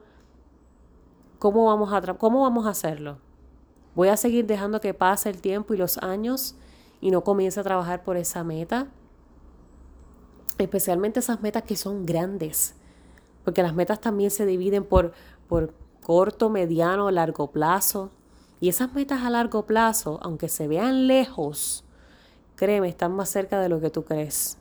¿cómo 1.39 1.65
vamos 1.65 1.91
a, 1.95 2.03
cómo 2.19 2.43
vamos 2.43 2.67
a 2.67 2.71
hacerlo? 2.71 3.17
Voy 3.95 4.09
a 4.09 4.19
seguir 4.19 4.47
dejando 4.47 4.79
que 4.81 4.93
pase 4.93 5.31
el 5.31 5.41
tiempo 5.41 5.73
y 5.73 5.79
los 5.79 5.97
años 5.99 6.55
y 7.01 7.11
no 7.11 7.23
comienza 7.23 7.61
a 7.61 7.65
trabajar 7.65 8.03
por 8.03 8.17
esa 8.17 8.45
meta, 8.45 8.89
especialmente 10.59 11.21
esas 11.21 11.41
metas 11.41 11.63
que 11.63 11.77
son 11.77 12.07
grandes, 12.07 12.75
porque 13.45 13.63
las 13.63 13.75
metas 13.75 14.01
también 14.01 14.31
se 14.31 14.47
dividen 14.47 14.85
por, 14.85 15.13
por 15.49 15.73
corto, 16.03 16.51
mediano, 16.51 17.11
largo 17.11 17.51
plazo. 17.51 18.11
Y 18.61 18.69
esas 18.69 18.93
metas 18.93 19.23
a 19.23 19.31
largo 19.31 19.67
plazo, 19.67 20.19
aunque 20.23 20.49
se 20.49 20.67
vean 20.67 21.07
lejos, 21.07 21.85
créeme, 22.57 22.89
están 22.89 23.13
más 23.13 23.29
cerca 23.29 23.61
de 23.61 23.69
lo 23.69 23.81
que 23.81 23.91
tú 23.91 24.05
crees. 24.05 24.59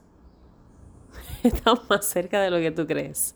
estás 1.43 1.79
más 1.89 2.05
cerca 2.05 2.41
de 2.41 2.51
lo 2.51 2.57
que 2.57 2.71
tú 2.71 2.85
crees. 2.85 3.35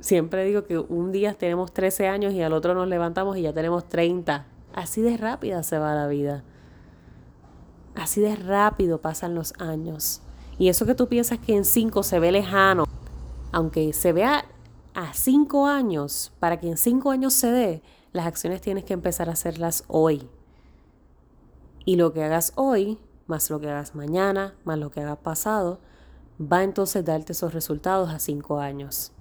Siempre 0.00 0.44
digo 0.44 0.64
que 0.64 0.78
un 0.78 1.12
día 1.12 1.34
tenemos 1.34 1.72
13 1.72 2.08
años 2.08 2.32
y 2.32 2.42
al 2.42 2.52
otro 2.52 2.74
nos 2.74 2.88
levantamos 2.88 3.36
y 3.36 3.42
ya 3.42 3.52
tenemos 3.52 3.88
30. 3.88 4.46
Así 4.74 5.02
de 5.02 5.16
rápida 5.16 5.62
se 5.62 5.78
va 5.78 5.94
la 5.94 6.06
vida. 6.06 6.44
Así 7.94 8.20
de 8.20 8.36
rápido 8.36 9.00
pasan 9.00 9.34
los 9.34 9.52
años. 9.58 10.22
Y 10.58 10.68
eso 10.68 10.86
que 10.86 10.94
tú 10.94 11.08
piensas 11.08 11.38
que 11.38 11.56
en 11.56 11.64
5 11.64 12.02
se 12.02 12.18
ve 12.18 12.32
lejano, 12.32 12.84
aunque 13.52 13.92
se 13.92 14.12
vea 14.12 14.44
a 14.94 15.14
5 15.14 15.66
años, 15.66 16.32
para 16.38 16.60
que 16.60 16.68
en 16.68 16.76
5 16.76 17.10
años 17.10 17.34
se 17.34 17.50
dé, 17.50 17.82
las 18.12 18.26
acciones 18.26 18.60
tienes 18.60 18.84
que 18.84 18.92
empezar 18.92 19.28
a 19.28 19.32
hacerlas 19.32 19.84
hoy. 19.88 20.28
Y 21.84 21.96
lo 21.96 22.12
que 22.12 22.22
hagas 22.22 22.52
hoy, 22.56 22.98
más 23.26 23.48
lo 23.50 23.60
que 23.60 23.70
hagas 23.70 23.94
mañana, 23.94 24.54
más 24.64 24.78
lo 24.78 24.90
que 24.90 25.00
hagas 25.00 25.18
pasado, 25.18 25.80
va 26.40 26.62
entonces 26.62 26.96
a 26.96 27.02
darte 27.02 27.32
esos 27.32 27.54
resultados 27.54 28.10
a 28.10 28.18
5 28.18 28.60
años. 28.60 29.12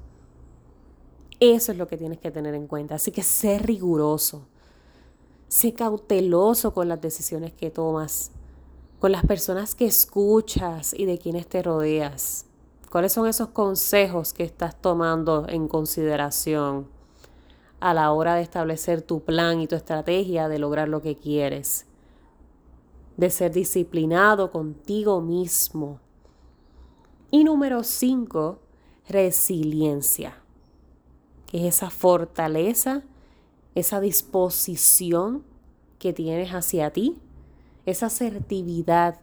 Eso 1.39 1.71
es 1.71 1.77
lo 1.77 1.87
que 1.87 1.97
tienes 1.97 2.19
que 2.19 2.31
tener 2.31 2.53
en 2.53 2.67
cuenta. 2.67 2.95
Así 2.95 3.11
que 3.11 3.23
sé 3.23 3.59
riguroso. 3.59 4.45
Sé 5.47 5.73
cauteloso 5.73 6.73
con 6.73 6.89
las 6.89 7.01
decisiones 7.01 7.53
que 7.53 7.71
tomas, 7.71 8.31
con 8.99 9.11
las 9.11 9.25
personas 9.25 9.75
que 9.75 9.85
escuchas 9.85 10.93
y 10.93 11.05
de 11.05 11.17
quienes 11.17 11.47
te 11.47 11.63
rodeas. 11.63 12.45
¿Cuáles 12.89 13.13
son 13.13 13.27
esos 13.27 13.49
consejos 13.49 14.33
que 14.33 14.43
estás 14.43 14.79
tomando 14.81 15.45
en 15.47 15.67
consideración 15.67 16.87
a 17.79 17.93
la 17.93 18.11
hora 18.11 18.35
de 18.35 18.41
establecer 18.41 19.01
tu 19.01 19.21
plan 19.21 19.61
y 19.61 19.67
tu 19.67 19.75
estrategia 19.75 20.49
de 20.49 20.59
lograr 20.59 20.89
lo 20.89 21.01
que 21.01 21.15
quieres? 21.15 21.85
De 23.15 23.29
ser 23.29 23.51
disciplinado 23.51 24.51
contigo 24.51 25.21
mismo. 25.21 25.99
Y 27.31 27.43
número 27.43 27.83
cinco, 27.83 28.59
resiliencia 29.07 30.39
que 31.49 31.67
es 31.67 31.75
esa 31.75 31.89
fortaleza, 31.89 33.01
esa 33.73 33.99
disposición 33.99 35.43
que 35.97 36.13
tienes 36.13 36.51
hacia 36.51 36.91
ti, 36.91 37.17
esa 37.89 38.07
asertividad 38.07 39.19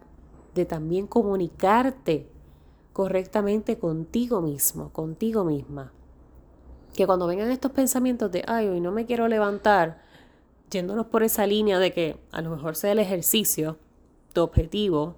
de 0.54 0.64
también 0.64 1.06
comunicarte 1.06 2.28
correctamente 2.92 3.78
contigo 3.78 4.40
mismo, 4.40 4.90
contigo 4.90 5.44
misma. 5.44 5.92
Que 6.94 7.06
cuando 7.06 7.26
vengan 7.26 7.50
estos 7.50 7.72
pensamientos 7.72 8.32
de, 8.32 8.42
ay, 8.46 8.68
hoy 8.68 8.80
no 8.80 8.90
me 8.90 9.04
quiero 9.04 9.28
levantar, 9.28 10.00
yéndonos 10.70 11.06
por 11.06 11.22
esa 11.22 11.46
línea 11.46 11.78
de 11.78 11.92
que 11.92 12.16
a 12.32 12.40
lo 12.40 12.50
mejor 12.50 12.74
sea 12.74 12.92
el 12.92 12.98
ejercicio, 12.98 13.76
tu 14.32 14.40
objetivo, 14.40 15.16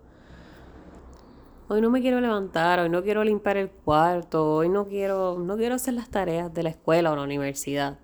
hoy 1.69 1.81
no 1.81 1.91
me 1.91 2.01
quiero 2.01 2.21
levantar, 2.21 2.81
hoy 2.81 2.89
no 2.89 3.03
quiero 3.03 3.23
limpiar 3.23 3.57
el 3.59 3.71
cuarto, 3.71 4.55
hoy 4.57 4.69
no 4.69 4.89
quiero, 4.89 5.39
no 5.39 5.57
quiero 5.57 5.77
hacer 5.77 5.95
las 5.95 6.09
tareas 6.09 6.53
de 6.53 6.65
la 6.65 6.71
escuela 6.71 7.13
o 7.13 7.17
la 7.17 7.23
universidad. 7.23 7.99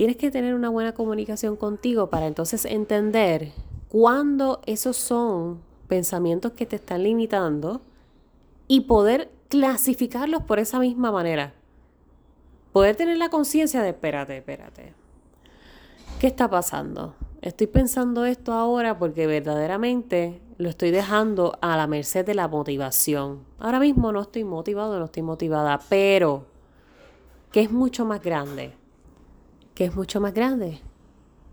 Tienes 0.00 0.16
que 0.16 0.30
tener 0.30 0.54
una 0.54 0.70
buena 0.70 0.94
comunicación 0.94 1.56
contigo 1.56 2.08
para 2.08 2.26
entonces 2.26 2.64
entender 2.64 3.52
cuándo 3.90 4.62
esos 4.64 4.96
son 4.96 5.60
pensamientos 5.88 6.52
que 6.52 6.64
te 6.64 6.76
están 6.76 7.02
limitando 7.02 7.82
y 8.66 8.80
poder 8.80 9.30
clasificarlos 9.50 10.44
por 10.44 10.58
esa 10.58 10.78
misma 10.78 11.12
manera. 11.12 11.52
Poder 12.72 12.96
tener 12.96 13.18
la 13.18 13.28
conciencia 13.28 13.82
de, 13.82 13.90
espérate, 13.90 14.38
espérate, 14.38 14.94
¿qué 16.18 16.28
está 16.28 16.48
pasando? 16.48 17.14
Estoy 17.42 17.66
pensando 17.66 18.24
esto 18.24 18.54
ahora 18.54 18.98
porque 18.98 19.26
verdaderamente 19.26 20.40
lo 20.56 20.70
estoy 20.70 20.92
dejando 20.92 21.58
a 21.60 21.76
la 21.76 21.86
merced 21.86 22.24
de 22.24 22.34
la 22.34 22.48
motivación. 22.48 23.44
Ahora 23.58 23.78
mismo 23.78 24.12
no 24.12 24.22
estoy 24.22 24.44
motivado, 24.44 24.98
no 24.98 25.04
estoy 25.04 25.24
motivada, 25.24 25.78
pero 25.90 26.46
¿qué 27.52 27.60
es 27.60 27.70
mucho 27.70 28.06
más 28.06 28.22
grande? 28.22 28.79
¿Qué 29.74 29.84
es 29.84 29.94
mucho 29.94 30.20
más 30.20 30.34
grande? 30.34 30.80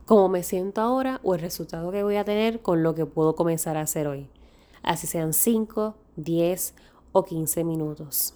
¿Cómo 0.06 0.28
me 0.28 0.44
siento 0.44 0.82
ahora 0.82 1.22
o 1.24 1.36
el 1.36 1.42
resultado 1.42 1.92
que 1.92 2.04
voy 2.04 2.16
a 2.16 2.26
tener 2.26 2.62
con 2.62 2.84
lo 2.84 2.96
que 2.96 3.06
puedo 3.06 3.36
comenzar 3.36 3.78
a 3.78 3.82
hacer 3.82 4.08
hoy? 4.08 4.28
Así 4.84 5.08
sean 5.08 5.34
5, 5.34 5.96
10 6.16 6.74
o 7.12 7.24
15 7.24 7.64
minutos. 7.64 8.34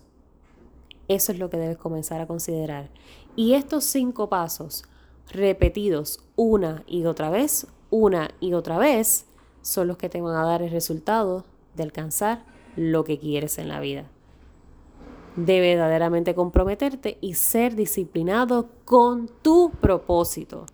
Eso 1.08 1.32
es 1.32 1.40
lo 1.40 1.50
que 1.50 1.58
debes 1.58 1.78
comenzar 1.78 2.22
a 2.22 2.28
considerar. 2.28 2.90
Y 3.36 3.54
estos 3.54 3.84
cinco 3.84 4.30
pasos 4.30 4.86
repetidos 5.30 6.24
una 6.36 6.84
y 6.88 7.06
otra 7.06 7.30
vez, 7.30 7.68
una 7.90 8.30
y 8.40 8.54
otra 8.54 8.78
vez, 8.78 9.26
son 9.62 9.88
los 9.88 9.98
que 9.98 10.10
te 10.10 10.22
van 10.22 10.36
a 10.36 10.46
dar 10.46 10.62
el 10.62 10.72
resultado 10.72 11.44
de 11.76 11.84
alcanzar 11.84 12.46
lo 12.76 13.04
que 13.04 13.20
quieres 13.20 13.58
en 13.58 13.68
la 13.68 13.80
vida. 13.80 14.10
De 15.36 15.62
verdaderamente 15.62 16.36
comprometerte 16.36 17.18
y 17.22 17.36
ser 17.36 17.76
disciplinado 17.76 18.70
con 18.86 19.30
tu 19.42 19.72
propósito. 19.80 20.66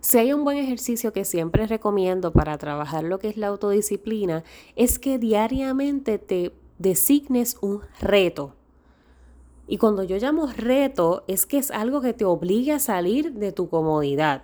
Si 0.00 0.18
hay 0.18 0.32
un 0.32 0.44
buen 0.44 0.58
ejercicio 0.58 1.12
que 1.12 1.24
siempre 1.24 1.66
recomiendo 1.66 2.32
para 2.32 2.58
trabajar 2.58 3.04
lo 3.04 3.18
que 3.18 3.28
es 3.28 3.36
la 3.36 3.46
autodisciplina, 3.46 4.44
es 4.76 4.98
que 4.98 5.18
diariamente 5.18 6.18
te 6.18 6.52
designes 6.78 7.56
un 7.62 7.80
reto. 8.00 8.54
Y 9.66 9.78
cuando 9.78 10.02
yo 10.02 10.18
llamo 10.18 10.46
reto, 10.46 11.24
es 11.26 11.46
que 11.46 11.56
es 11.56 11.70
algo 11.70 12.02
que 12.02 12.12
te 12.12 12.26
obligue 12.26 12.72
a 12.72 12.78
salir 12.80 13.32
de 13.32 13.52
tu 13.52 13.70
comodidad. 13.70 14.42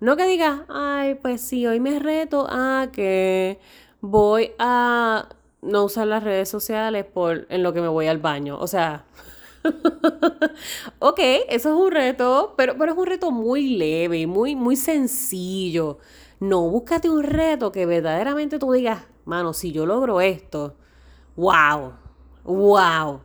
No 0.00 0.16
que 0.16 0.26
digas, 0.26 0.62
ay, 0.68 1.14
pues 1.16 1.40
sí, 1.40 1.66
hoy 1.66 1.78
me 1.78 1.98
reto 1.98 2.46
a 2.50 2.88
que 2.90 3.60
voy 4.00 4.52
a 4.58 5.28
no 5.62 5.84
usar 5.84 6.06
las 6.06 6.24
redes 6.24 6.48
sociales 6.48 7.04
por 7.04 7.46
en 7.50 7.62
lo 7.62 7.72
que 7.72 7.80
me 7.80 7.88
voy 7.88 8.06
al 8.06 8.18
baño. 8.18 8.58
O 8.58 8.66
sea, 8.66 9.04
ok, 10.98 11.20
eso 11.48 11.68
es 11.68 11.74
un 11.74 11.90
reto, 11.90 12.54
pero, 12.56 12.76
pero 12.78 12.92
es 12.92 12.98
un 12.98 13.06
reto 13.06 13.30
muy 13.30 13.76
leve, 13.76 14.26
muy, 14.26 14.56
muy 14.56 14.76
sencillo. 14.76 15.98
No, 16.40 16.62
búscate 16.62 17.10
un 17.10 17.22
reto 17.22 17.72
que 17.72 17.86
verdaderamente 17.86 18.58
tú 18.58 18.72
digas, 18.72 19.02
mano, 19.24 19.52
si 19.52 19.72
yo 19.72 19.86
logro 19.86 20.20
esto, 20.20 20.76
wow, 21.36 21.92
wow 22.44 23.20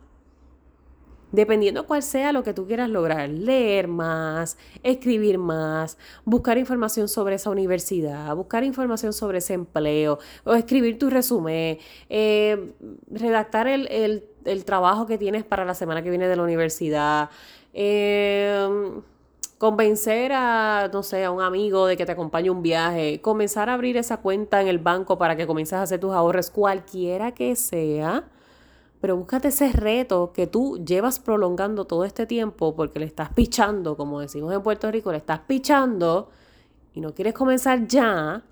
dependiendo 1.36 1.86
cuál 1.86 2.02
sea 2.02 2.32
lo 2.32 2.42
que 2.42 2.54
tú 2.54 2.66
quieras 2.66 2.88
lograr, 2.88 3.28
leer 3.28 3.88
más, 3.88 4.56
escribir 4.82 5.36
más, 5.38 5.98
buscar 6.24 6.56
información 6.56 7.08
sobre 7.08 7.34
esa 7.36 7.50
universidad, 7.50 8.34
buscar 8.34 8.64
información 8.64 9.12
sobre 9.12 9.38
ese 9.38 9.52
empleo, 9.52 10.18
o 10.44 10.54
escribir 10.54 10.98
tu 10.98 11.10
resumen, 11.10 11.78
eh, 12.08 12.72
redactar 13.10 13.68
el, 13.68 14.24
trabajo 14.64 15.06
que 15.06 15.18
tienes 15.18 15.44
para 15.44 15.64
la 15.66 15.74
semana 15.74 16.02
que 16.02 16.08
viene 16.08 16.26
de 16.26 16.36
la 16.36 16.42
universidad. 16.42 17.28
Em, 17.74 19.02
convencer 19.58 20.32
a, 20.32 20.88
no 20.92 21.02
sé, 21.02 21.24
a 21.24 21.30
un 21.30 21.42
amigo 21.42 21.86
de 21.86 21.98
que 21.98 22.06
te 22.06 22.12
acompañe 22.12 22.48
un 22.48 22.62
viaje, 22.62 23.20
comenzar 23.20 23.68
a 23.68 23.74
abrir 23.74 23.98
esa 23.98 24.18
cuenta 24.18 24.62
en 24.62 24.68
el 24.68 24.78
banco 24.78 25.18
para 25.18 25.36
que 25.36 25.46
comiences 25.46 25.74
a 25.74 25.82
hacer 25.82 26.00
tus 26.00 26.12
ahorros, 26.12 26.50
cualquiera 26.50 27.32
que 27.32 27.56
sea, 27.56 28.24
pero 29.06 29.18
búscate 29.18 29.48
ese 29.48 29.70
reto 29.70 30.32
que 30.32 30.48
tú 30.48 30.84
llevas 30.84 31.20
prolongando 31.20 31.84
todo 31.84 32.04
este 32.04 32.26
tiempo 32.26 32.74
porque 32.74 32.98
le 32.98 33.06
estás 33.06 33.32
pichando, 33.32 33.96
como 33.96 34.18
decimos 34.18 34.52
en 34.52 34.60
Puerto 34.60 34.90
Rico, 34.90 35.12
le 35.12 35.18
estás 35.18 35.38
pichando 35.46 36.28
y 36.92 37.00
no 37.00 37.14
quieres 37.14 37.32
comenzar 37.32 37.86
ya, 37.86 38.42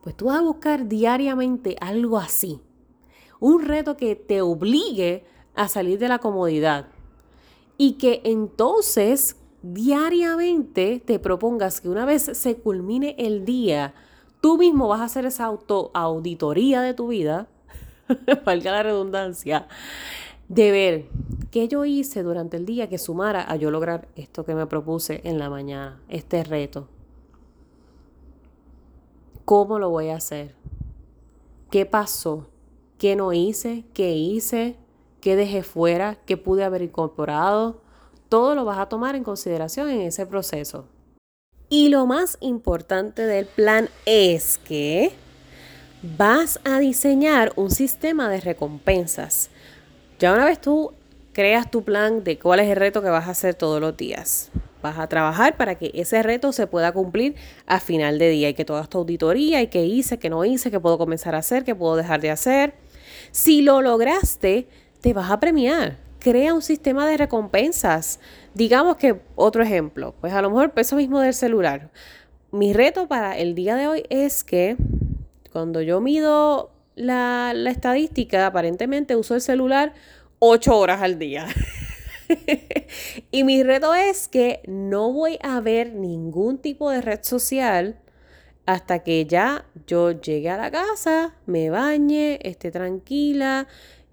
pues 0.00 0.16
tú 0.16 0.28
vas 0.28 0.38
a 0.38 0.40
buscar 0.40 0.88
diariamente 0.88 1.76
algo 1.78 2.16
así. 2.16 2.58
Un 3.38 3.66
reto 3.66 3.98
que 3.98 4.16
te 4.16 4.40
obligue 4.40 5.26
a 5.54 5.68
salir 5.68 5.98
de 5.98 6.08
la 6.08 6.20
comodidad 6.20 6.86
y 7.76 7.98
que 7.98 8.22
entonces 8.24 9.36
diariamente 9.60 11.02
te 11.04 11.18
propongas 11.18 11.82
que 11.82 11.90
una 11.90 12.06
vez 12.06 12.30
se 12.32 12.56
culmine 12.56 13.14
el 13.18 13.44
día, 13.44 13.92
tú 14.40 14.56
mismo 14.56 14.88
vas 14.88 15.02
a 15.02 15.04
hacer 15.04 15.26
esa 15.26 15.44
auto 15.44 15.90
auditoría 15.92 16.80
de 16.80 16.94
tu 16.94 17.08
vida 17.08 17.46
valga 18.44 18.72
la 18.72 18.82
redundancia, 18.82 19.68
de 20.48 20.70
ver 20.70 21.06
qué 21.50 21.68
yo 21.68 21.84
hice 21.84 22.22
durante 22.22 22.56
el 22.56 22.66
día 22.66 22.88
que 22.88 22.98
sumara 22.98 23.50
a 23.50 23.56
yo 23.56 23.70
lograr 23.70 24.08
esto 24.16 24.44
que 24.44 24.54
me 24.54 24.66
propuse 24.66 25.20
en 25.24 25.38
la 25.38 25.50
mañana, 25.50 26.00
este 26.08 26.44
reto. 26.44 26.88
¿Cómo 29.44 29.78
lo 29.78 29.90
voy 29.90 30.08
a 30.08 30.16
hacer? 30.16 30.54
¿Qué 31.70 31.86
pasó? 31.86 32.46
¿Qué 32.98 33.16
no 33.16 33.32
hice? 33.32 33.84
¿Qué 33.94 34.14
hice? 34.14 34.76
¿Qué 35.20 35.36
dejé 35.36 35.62
fuera? 35.62 36.16
¿Qué 36.26 36.36
pude 36.36 36.64
haber 36.64 36.82
incorporado? 36.82 37.80
Todo 38.28 38.54
lo 38.54 38.64
vas 38.64 38.78
a 38.78 38.88
tomar 38.88 39.16
en 39.16 39.24
consideración 39.24 39.88
en 39.88 40.02
ese 40.02 40.26
proceso. 40.26 40.86
Y 41.70 41.88
lo 41.88 42.06
más 42.06 42.38
importante 42.40 43.22
del 43.22 43.46
plan 43.46 43.88
es 44.06 44.58
que 44.58 45.12
vas 46.02 46.60
a 46.64 46.78
diseñar 46.78 47.52
un 47.56 47.70
sistema 47.70 48.28
de 48.28 48.40
recompensas. 48.40 49.50
Ya 50.18 50.32
una 50.32 50.44
vez 50.44 50.60
tú 50.60 50.92
creas 51.32 51.70
tu 51.70 51.82
plan 51.82 52.24
de 52.24 52.38
cuál 52.38 52.60
es 52.60 52.68
el 52.68 52.76
reto 52.76 53.02
que 53.02 53.10
vas 53.10 53.28
a 53.28 53.32
hacer 53.32 53.54
todos 53.54 53.80
los 53.80 53.96
días. 53.96 54.50
Vas 54.82 54.98
a 54.98 55.08
trabajar 55.08 55.56
para 55.56 55.74
que 55.74 55.90
ese 55.94 56.22
reto 56.22 56.52
se 56.52 56.66
pueda 56.66 56.92
cumplir 56.92 57.34
a 57.66 57.80
final 57.80 58.18
de 58.18 58.30
día 58.30 58.48
y 58.48 58.54
que 58.54 58.64
toda 58.64 58.86
tu 58.86 58.98
auditoría 58.98 59.60
y 59.60 59.66
qué 59.66 59.84
hice, 59.84 60.18
qué 60.18 60.30
no 60.30 60.44
hice, 60.44 60.70
qué 60.70 60.78
puedo 60.78 60.98
comenzar 60.98 61.34
a 61.34 61.38
hacer, 61.38 61.64
qué 61.64 61.74
puedo 61.74 61.96
dejar 61.96 62.20
de 62.20 62.30
hacer. 62.30 62.74
Si 63.32 63.62
lo 63.62 63.82
lograste, 63.82 64.68
te 65.00 65.12
vas 65.12 65.30
a 65.30 65.40
premiar. 65.40 65.98
Crea 66.20 66.54
un 66.54 66.62
sistema 66.62 67.08
de 67.08 67.16
recompensas. 67.16 68.20
Digamos 68.54 68.96
que 68.96 69.20
otro 69.34 69.62
ejemplo, 69.62 70.14
pues 70.20 70.32
a 70.32 70.42
lo 70.42 70.50
mejor 70.50 70.72
eso 70.76 70.96
mismo 70.96 71.20
del 71.20 71.34
celular. 71.34 71.90
Mi 72.50 72.72
reto 72.72 73.08
para 73.08 73.36
el 73.36 73.54
día 73.54 73.76
de 73.76 73.88
hoy 73.88 74.04
es 74.10 74.42
que 74.42 74.76
cuando 75.58 75.82
yo 75.82 76.00
mido 76.00 76.70
la, 76.94 77.52
la 77.52 77.70
estadística, 77.70 78.46
aparentemente 78.46 79.16
uso 79.16 79.34
el 79.34 79.40
celular 79.40 79.92
ocho 80.38 80.78
horas 80.78 81.02
al 81.02 81.18
día. 81.18 81.48
y 83.32 83.42
mi 83.42 83.64
reto 83.64 83.92
es 83.92 84.28
que 84.28 84.62
no 84.68 85.12
voy 85.12 85.36
a 85.42 85.58
ver 85.58 85.94
ningún 85.94 86.58
tipo 86.58 86.90
de 86.90 87.02
red 87.02 87.18
social 87.22 87.98
hasta 88.66 89.00
que 89.00 89.26
ya 89.26 89.66
yo 89.84 90.12
llegue 90.12 90.48
a 90.48 90.58
la 90.58 90.70
casa, 90.70 91.34
me 91.46 91.70
bañe, 91.70 92.38
esté 92.44 92.70
tranquila 92.70 93.66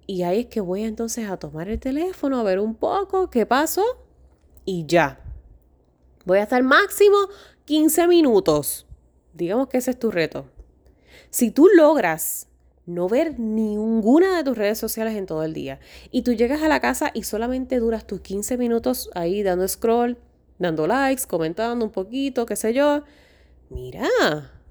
y 0.08 0.23
ahí 0.23 0.39
es 0.39 0.45
que 0.47 0.62
voy 0.62 0.81
entonces 0.81 1.29
a 1.29 1.38
tomar 1.38 1.69
el 1.69 1.79
teléfono, 1.79 2.39
a 2.39 2.43
ver 2.43 2.60
un 2.60 2.73
poco 2.73 3.29
qué 3.29 3.45
pasó 3.45 3.84
y 4.65 4.88
ya. 4.88 5.19
Voy 6.25 6.39
a 6.39 6.43
estar 6.43 6.63
máximo 6.63 7.17
15 7.65 8.08
minutos. 8.08 8.88
Digamos 9.36 9.67
que 9.67 9.77
ese 9.77 9.91
es 9.91 9.99
tu 9.99 10.10
reto. 10.10 10.47
Si 11.36 11.52
tú 11.52 11.67
logras 11.76 12.48
no 12.86 13.10
ver 13.10 13.38
ninguna 13.38 14.38
de 14.38 14.43
tus 14.45 14.58
redes 14.58 14.78
sociales 14.78 15.17
en 15.17 15.26
todo 15.26 15.43
el 15.43 15.54
día. 15.54 15.82
Y 16.10 16.21
tú 16.21 16.32
llegas 16.32 16.63
a 16.63 16.69
la 16.69 16.80
casa 16.80 17.12
y 17.13 17.24
solamente 17.24 17.78
duras 17.80 18.08
tus 18.08 18.21
15 18.21 18.58
minutos 18.58 19.10
ahí 19.15 19.43
dando 19.43 19.67
scroll, 19.67 20.17
dando 20.60 20.88
likes, 20.88 21.24
comentando 21.28 21.84
un 21.84 21.91
poquito, 21.91 22.45
qué 22.45 22.56
sé 22.56 22.74
yo. 22.74 23.04
Mira, 23.69 24.08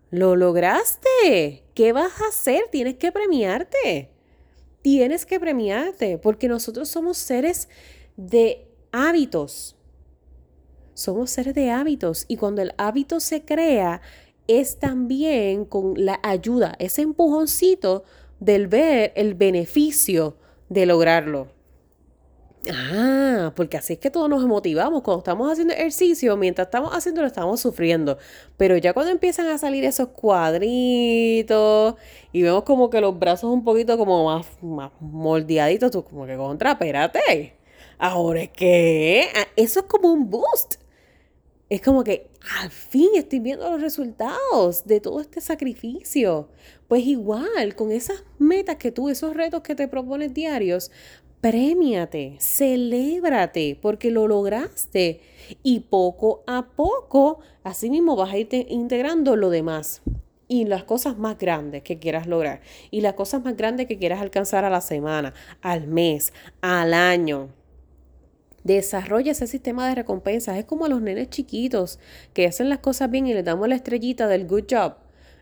lo 0.09 0.37
lograste. 0.37 1.65
¿Qué 1.75 1.93
vas 1.93 2.19
a 2.23 2.29
hacer? 2.29 2.63
Tienes 2.73 2.95
que 2.95 3.13
premiarte. 3.13 4.09
Tienes 4.81 5.27
que 5.27 5.39
premiarte 5.39 6.17
porque 6.17 6.49
nosotros 6.49 6.89
somos 6.89 7.19
seres 7.19 7.69
de 8.17 8.67
hábitos. 8.91 9.77
Somos 10.95 11.29
seres 11.29 11.55
de 11.55 11.71
hábitos 11.71 12.25
y 12.27 12.39
cuando 12.39 12.63
el 12.63 12.73
hábito 12.79 13.21
se 13.21 13.45
crea, 13.45 14.01
es 14.47 14.79
también 14.79 15.65
con 15.65 15.95
la 15.97 16.21
ayuda, 16.23 16.75
ese 16.79 17.03
empujoncito 17.03 18.05
del 18.41 18.69
ver 18.69 19.13
el 19.17 19.35
beneficio 19.35 20.37
de 20.69 20.87
lograrlo. 20.87 21.49
Ah, 22.73 23.53
porque 23.55 23.77
así 23.77 23.95
es 23.95 23.99
que 23.99 24.11
todos 24.11 24.29
nos 24.29 24.45
motivamos. 24.47 25.03
Cuando 25.03 25.19
estamos 25.19 25.53
haciendo 25.53 25.75
ejercicio, 25.75 26.37
mientras 26.37 26.69
estamos 26.69 26.93
haciendo 26.95 27.21
lo 27.21 27.27
estamos 27.27 27.61
sufriendo. 27.61 28.17
Pero 28.57 28.77
ya 28.79 28.95
cuando 28.95 29.13
empiezan 29.13 29.49
a 29.49 29.59
salir 29.59 29.85
esos 29.85 30.09
cuadritos 30.09 31.97
y 32.33 32.43
vemos 32.43 32.63
como 32.63 32.89
que 32.89 33.01
los 33.01 33.19
brazos 33.19 33.51
un 33.51 33.65
poquito 33.65 33.99
como 33.99 34.25
más, 34.25 34.47
más 34.63 34.91
moldeaditos, 35.01 35.91
tú 35.91 36.05
como 36.05 36.27
que 36.27 36.37
contra, 36.37 36.73
espérate. 36.73 37.55
Ahora 37.99 38.43
es 38.43 38.51
que 38.51 39.29
ah, 39.35 39.47
eso 39.57 39.81
es 39.81 39.87
como 39.87 40.13
un 40.13 40.31
boost 40.31 40.77
es 41.75 41.81
como 41.81 42.05
que 42.05 42.31
al 42.61 42.71
fin 42.71 43.09
estoy 43.17 43.41
viendo 43.41 43.69
los 43.69 43.81
resultados 43.81 44.85
de 44.85 45.01
todo 45.01 45.21
este 45.21 45.41
sacrificio. 45.41 46.49
Pues 46.87 47.05
igual, 47.05 47.75
con 47.75 47.91
esas 47.91 48.23
metas 48.39 48.77
que 48.77 48.93
tú, 48.93 49.09
esos 49.09 49.35
retos 49.35 49.63
que 49.63 49.75
te 49.75 49.89
propones 49.89 50.33
diarios, 50.33 50.93
premiate, 51.41 52.37
celébrate 52.39 53.77
porque 53.83 54.13
lo 54.13 54.29
lograste 54.29 55.21
y 55.65 55.81
poco 55.81 56.45
a 56.47 56.69
poco, 56.77 57.41
así 57.65 57.91
mismo 57.91 58.15
vas 58.15 58.33
a 58.33 58.39
ir 58.39 58.49
integrando 58.69 59.35
lo 59.35 59.51
demás 59.51 60.01
y 60.47 60.67
las 60.67 60.85
cosas 60.85 61.19
más 61.19 61.39
grandes 61.39 61.83
que 61.83 61.99
quieras 61.99 62.29
lograr 62.29 62.61
y 62.93 63.01
las 63.01 63.15
cosas 63.15 63.43
más 63.43 63.57
grandes 63.57 63.89
que 63.89 63.99
quieras 63.99 64.21
alcanzar 64.21 64.65
a 64.65 64.71
la 64.71 64.81
semana, 64.81 65.35
al 65.61 65.89
mes, 65.89 66.33
al 66.61 66.95
año. 66.95 67.49
Desarrolla 68.65 69.33
ese 69.33 69.47
sistema 69.47 69.89
de 69.89 69.95
recompensas. 69.95 70.57
Es 70.57 70.65
como 70.65 70.87
a 70.87 70.89
los 70.89 71.03
nenes 71.03 71.29
chiquitos 71.29 71.99
que 72.33 72.47
hacen 72.47 72.71
las 72.71 72.79
cosas 72.79 73.11
bien 73.11 73.27
y 73.27 73.35
les 73.35 73.45
damos 73.45 73.69
la 73.69 73.77
estrellita 73.77 74.27
del 74.27 74.47
good 74.47 74.65
job. 74.71 74.95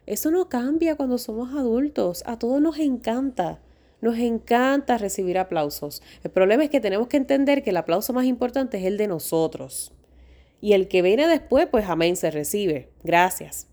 Eso 0.07 0.33
no 0.33 0.49
cambia 0.49 0.97
cuando 0.97 1.19
somos 1.19 1.55
adultos. 1.55 2.25
A 2.27 2.39
todos 2.39 2.61
nos 2.61 2.79
encanta. 2.79 3.61
Nos 4.01 4.19
encanta 4.19 4.99
recibir 4.99 5.39
aplausos. 5.39 6.03
El 6.25 6.33
problema 6.33 6.65
es 6.65 6.71
que 6.71 6.81
tenemos 6.81 7.07
que 7.07 7.17
entender 7.17 7.63
que 7.63 7.71
el 7.71 7.77
aplauso 7.77 8.13
más 8.13 8.25
importante 8.25 8.79
es 8.79 8.85
el 8.85 8.97
de 8.97 9.07
nosotros. 9.07 9.93
Y 10.61 10.73
el 10.73 10.89
que 10.89 11.03
viene 11.03 11.29
después, 11.29 11.69
pues 11.69 11.89
amén, 11.89 12.17
se 12.17 12.33
recibe. 12.33 12.89
Gracias. 13.05 13.69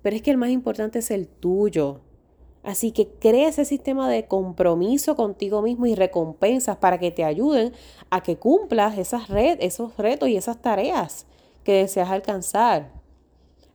Pero 0.00 0.16
es 0.16 0.22
que 0.22 0.30
el 0.30 0.38
más 0.38 0.48
importante 0.48 1.00
es 1.00 1.10
el 1.10 1.28
tuyo. 1.28 2.00
Así 2.64 2.92
que 2.92 3.08
crea 3.08 3.48
ese 3.48 3.66
sistema 3.66 4.08
de 4.08 4.26
compromiso 4.26 5.16
contigo 5.16 5.60
mismo 5.60 5.84
y 5.84 5.94
recompensas 5.94 6.78
para 6.78 6.98
que 6.98 7.10
te 7.10 7.22
ayuden 7.22 7.74
a 8.08 8.22
que 8.22 8.36
cumplas 8.38 8.96
esas 8.96 9.28
red, 9.28 9.58
esos 9.60 9.96
retos 9.98 10.30
y 10.30 10.36
esas 10.36 10.62
tareas 10.62 11.26
que 11.62 11.74
deseas 11.74 12.10
alcanzar. 12.10 12.90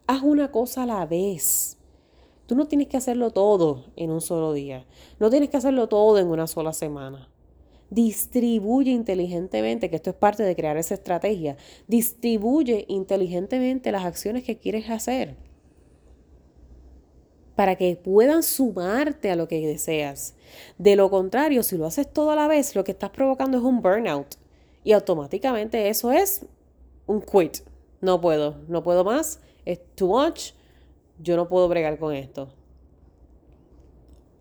Haz 0.08 0.24
una 0.24 0.52
cosa 0.52 0.84
a 0.84 0.86
la 0.88 1.06
vez. 1.06 1.78
Tú 2.48 2.56
no 2.56 2.68
tienes 2.68 2.88
que 2.88 2.98
hacerlo 2.98 3.30
todo 3.30 3.86
en 3.96 4.10
un 4.10 4.22
solo 4.22 4.54
día. 4.54 4.88
No 5.20 5.30
tienes 5.30 5.50
que 5.50 5.58
hacerlo 5.58 5.88
todo 5.88 6.18
en 6.18 6.28
una 6.28 6.48
sola 6.48 6.74
semana. 6.74 7.30
Distribuye 7.92 8.90
inteligentemente, 8.90 9.92
que 9.92 9.98
esto 9.98 10.10
es 10.10 10.16
parte 10.16 10.42
de 10.42 10.56
crear 10.56 10.78
esa 10.78 10.96
estrategia. 10.96 11.58
Distribuye 11.88 12.86
inteligentemente 12.88 13.92
las 13.92 14.06
acciones 14.06 14.44
que 14.44 14.58
quieres 14.58 14.90
hacer 14.90 15.49
para 17.60 17.76
que 17.76 17.98
puedan 17.98 18.42
sumarte 18.42 19.30
a 19.30 19.36
lo 19.36 19.50
que 19.50 19.60
deseas. 19.68 20.34
De 20.78 20.96
lo 20.96 21.10
contrario, 21.10 21.62
si 21.62 21.78
lo 21.78 21.88
haces 21.88 22.10
todo 22.10 22.32
a 22.32 22.36
la 22.38 22.48
vez, 22.48 22.74
lo 22.74 22.86
que 22.86 22.94
estás 22.94 23.10
provocando 23.10 23.58
es 23.58 23.64
un 23.66 23.82
burnout. 23.82 24.36
Y 24.86 24.94
automáticamente 24.94 25.90
eso 25.90 26.10
es 26.14 26.46
un 27.06 27.22
quit. 27.22 27.58
No 28.00 28.22
puedo, 28.22 28.62
no 28.70 28.82
puedo 28.82 29.04
más, 29.04 29.42
es 29.66 29.82
too 29.96 30.08
much, 30.08 30.54
yo 31.22 31.36
no 31.36 31.50
puedo 31.50 31.68
bregar 31.68 32.00
con 32.00 32.16
esto. 32.16 32.48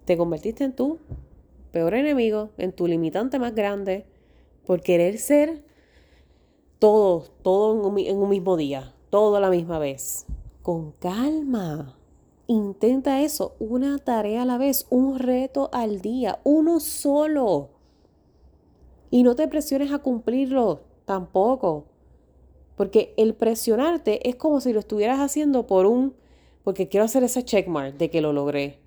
Te 0.05 0.17
convertiste 0.17 0.63
en 0.63 0.77
tu 0.77 1.01
peor 1.73 1.95
enemigo, 1.95 2.51
en 2.57 2.71
tu 2.71 2.87
limitante 2.87 3.41
más 3.41 3.53
grande, 3.53 4.07
por 4.65 4.81
querer 4.81 5.19
ser 5.19 5.65
todo, 6.79 7.25
todo 7.43 7.73
en 7.73 8.13
un, 8.13 8.23
un 8.23 8.31
mismo 8.31 8.57
día, 8.57 8.95
todo 9.11 9.35
a 9.35 9.41
la 9.41 9.51
misma 9.51 9.81
vez. 9.81 10.25
Con 10.63 10.93
calma. 10.93 11.98
Intenta 12.51 13.21
eso, 13.21 13.57
una 13.59 13.99
tarea 13.99 14.41
a 14.41 14.47
la 14.47 14.57
vez, 14.57 14.87
un 14.89 15.19
reto 15.19 15.69
al 15.71 16.01
día, 16.01 16.41
uno 16.45 16.81
solo. 16.81 17.69
Y 19.11 19.23
no 19.23 19.35
te 19.35 19.47
presiones 19.49 19.93
a 19.93 19.99
cumplirlo 19.99 20.81
tampoco. 21.05 21.85
Porque 22.75 23.13
el 23.19 23.35
presionarte 23.35 24.27
es 24.31 24.37
como 24.37 24.63
si 24.63 24.73
lo 24.73 24.81
estuvieras 24.81 25.21
haciendo 25.21 25.67
por 25.67 25.85
un, 25.85 26.15
porque 26.65 26.89
quiero 26.89 27.05
hacer 27.05 27.23
ese 27.23 27.45
checkmark 27.45 27.99
de 27.99 28.09
que 28.09 28.23
lo 28.23 28.33
logré. 28.33 28.79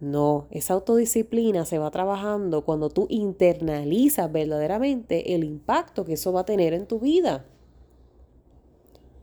No, 0.00 0.48
esa 0.50 0.74
autodisciplina 0.74 1.66
se 1.66 1.78
va 1.78 1.92
trabajando 1.92 2.64
cuando 2.64 2.90
tú 2.90 3.06
internalizas 3.08 4.32
verdaderamente 4.32 5.36
el 5.36 5.44
impacto 5.44 6.04
que 6.04 6.14
eso 6.14 6.32
va 6.32 6.40
a 6.40 6.44
tener 6.44 6.74
en 6.74 6.88
tu 6.88 6.98
vida 6.98 7.44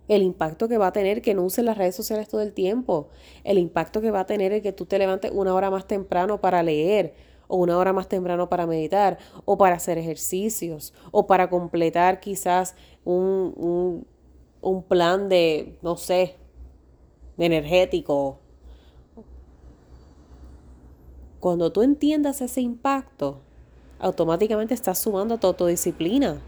el 0.08 0.24
impacto 0.24 0.68
que 0.68 0.78
va 0.78 0.88
a 0.88 0.94
tener 0.94 1.22
que 1.22 1.34
no 1.34 1.44
uses 1.44 1.66
las 1.66 1.78
redes 1.78 1.96
sociales 1.96 2.28
todo 2.28 2.42
el 2.42 2.54
tiempo, 2.54 3.10
el 3.44 3.58
impacto 3.58 4.02
que 4.02 4.12
va 4.12 4.22
a 4.22 4.26
tener 4.26 4.54
el 4.54 4.62
que 4.62 4.72
tú 4.72 4.86
te 4.86 5.00
levantes 5.00 5.32
una 5.34 5.54
hora 5.54 5.70
más 5.70 5.88
temprano 5.88 6.40
para 6.40 6.64
leer 6.64 7.14
o 7.48 7.58
una 7.58 7.78
hora 7.78 7.94
más 7.94 8.08
temprano 8.08 8.50
para 8.50 8.68
meditar 8.68 9.18
o 9.46 9.58
para 9.58 9.76
hacer 9.76 9.98
ejercicios 9.98 10.94
o 11.12 11.28
para 11.28 11.50
completar 11.50 12.20
quizás 12.20 12.76
un, 13.04 14.06
un, 14.62 14.84
plan 14.84 15.30
de, 15.30 15.78
no 15.82 15.98
sé, 15.98 16.36
energético. 17.38 18.40
Cuando 21.40 21.72
tú 21.72 21.84
entiendas 21.84 22.42
ese 22.42 22.62
impacto, 22.62 23.40
automáticamente 24.00 24.74
estás 24.74 25.00
sumando 25.00 25.36
a 25.36 25.40
tu 25.40 25.48
autodisciplina 25.48 26.42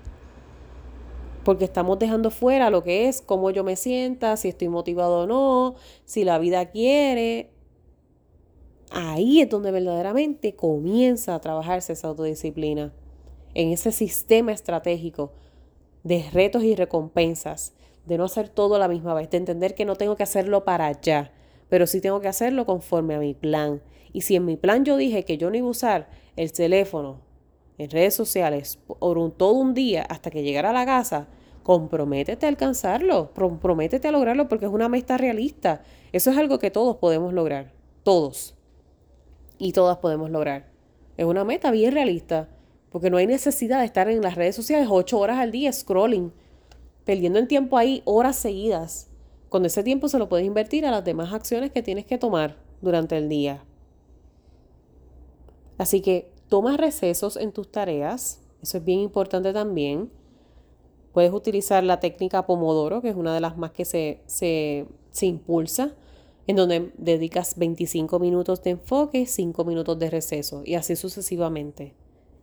porque 1.44 1.66
estamos 1.66 2.00
dejando 2.00 2.32
fuera 2.32 2.70
lo 2.70 2.84
que 2.84 3.08
es 3.08 3.22
cómo 3.22 3.52
yo 3.52 3.64
me 3.64 3.76
sienta, 3.76 4.38
si 4.38 4.50
estoy 4.50 4.70
motivado 4.70 5.22
o 5.22 5.28
no, 5.28 5.76
si 6.06 6.24
la 6.24 6.38
vida 6.40 6.66
quiere. 6.70 7.52
Ahí 8.92 9.42
es 9.42 9.50
donde 9.50 9.72
verdaderamente 9.72 10.56
comienza 10.56 11.36
a 11.36 11.42
trabajarse 11.42 11.94
esa 11.94 12.08
autodisciplina, 12.08 12.94
en 13.54 13.70
ese 13.70 13.92
sistema 13.92 14.52
estratégico 14.52 15.32
de 16.04 16.26
retos 16.32 16.64
y 16.64 16.76
recompensas, 16.76 17.74
de 18.06 18.18
no 18.18 18.26
hacer 18.26 18.50
todo 18.50 18.76
a 18.76 18.80
la 18.80 18.88
misma 18.88 19.14
vez, 19.14 19.30
de 19.30 19.38
entender 19.38 19.76
que 19.76 19.86
no 19.86 19.96
tengo 19.96 20.16
que 20.16 20.24
hacerlo 20.24 20.66
para 20.66 20.88
allá, 20.88 21.32
pero 21.70 21.86
sí 21.86 22.02
tengo 22.02 22.20
que 22.20 22.28
hacerlo 22.28 22.66
conforme 22.66 23.16
a 23.16 23.20
mi 23.20 23.34
plan. 23.34 23.82
Y 24.12 24.22
si 24.22 24.36
en 24.36 24.46
mi 24.46 24.58
plan 24.58 24.86
yo 24.86 24.98
dije 24.98 25.24
que 25.24 25.38
yo 25.38 25.50
no 25.50 25.58
iba 25.58 25.68
a 25.68 25.72
usar 25.72 26.10
el 26.36 26.52
teléfono 26.52 27.29
en 27.80 27.90
redes 27.90 28.14
sociales 28.14 28.78
por 28.86 29.32
todo 29.32 29.54
un 29.54 29.74
día 29.74 30.04
hasta 30.04 30.30
que 30.30 30.44
llegara 30.44 30.70
a 30.70 30.74
la 30.74 30.86
casa, 30.86 31.28
comprométete 31.64 32.46
a 32.46 32.50
alcanzarlo, 32.50 33.32
comprométete 33.34 34.10
a 34.10 34.12
lograrlo 34.12 34.50
porque 34.50 34.66
es 34.66 34.72
una 34.72 34.90
meta 34.90 35.18
realista. 35.18 35.82
Eso 36.12 36.30
es 36.30 36.38
algo 36.38 36.60
que 36.60 36.72
todos 36.72 36.98
podemos 36.98 37.34
lograr, 37.34 37.72
todos. 38.04 38.56
Y 39.58 39.72
todas 39.72 39.98
podemos 39.98 40.30
lograr. 40.30 40.68
Es 41.16 41.26
una 41.26 41.46
meta 41.46 41.72
bien 41.72 41.94
realista, 41.94 42.50
porque 42.90 43.10
no 43.10 43.18
hay 43.18 43.28
necesidad 43.28 43.80
de 43.80 43.86
estar 43.86 44.10
en 44.10 44.22
las 44.22 44.36
redes 44.36 44.56
sociales 44.56 44.88
ocho 44.92 45.18
horas 45.18 45.38
al 45.38 45.52
día 45.52 45.72
scrolling, 45.72 46.34
perdiendo 47.06 47.40
el 47.40 47.48
tiempo 47.48 47.78
ahí 47.78 48.02
horas 48.04 48.36
seguidas. 48.36 49.10
Cuando 49.48 49.68
ese 49.68 49.84
tiempo 49.84 50.10
se 50.10 50.20
lo 50.20 50.28
puedes 50.28 50.46
invertir 50.46 50.86
a 50.86 50.92
las 50.92 51.06
demás 51.06 51.34
acciones 51.34 51.72
que 51.72 51.82
tienes 51.82 52.06
que 52.06 52.18
tomar 52.18 52.58
durante 52.82 53.18
el 53.18 53.30
día. 53.30 53.64
Así 55.78 56.02
que 56.02 56.39
toma 56.50 56.76
recesos 56.78 57.38
en 57.38 57.52
tus 57.52 57.72
tareas, 57.72 58.42
eso 58.62 58.78
es 58.80 58.84
bien 58.84 59.00
importante 59.00 59.54
también. 59.54 60.12
Puedes 61.14 61.32
utilizar 61.32 61.84
la 61.84 62.00
técnica 62.00 62.46
Pomodoro, 62.46 63.02
que 63.02 63.10
es 63.10 63.16
una 63.16 63.34
de 63.34 63.40
las 63.40 63.58
más 63.58 63.72
que 63.72 63.86
se, 63.86 64.22
se, 64.26 64.86
se 65.12 65.26
impulsa 65.26 65.96
en 66.48 66.56
donde 66.56 66.92
dedicas 66.98 67.58
25 67.58 68.20
minutos 68.20 68.64
de 68.64 68.72
enfoque, 68.72 69.28
5 69.28 69.64
minutos 69.66 70.00
de 70.00 70.10
receso 70.10 70.64
y 70.66 70.76
así 70.76 70.96
sucesivamente. 70.96 71.94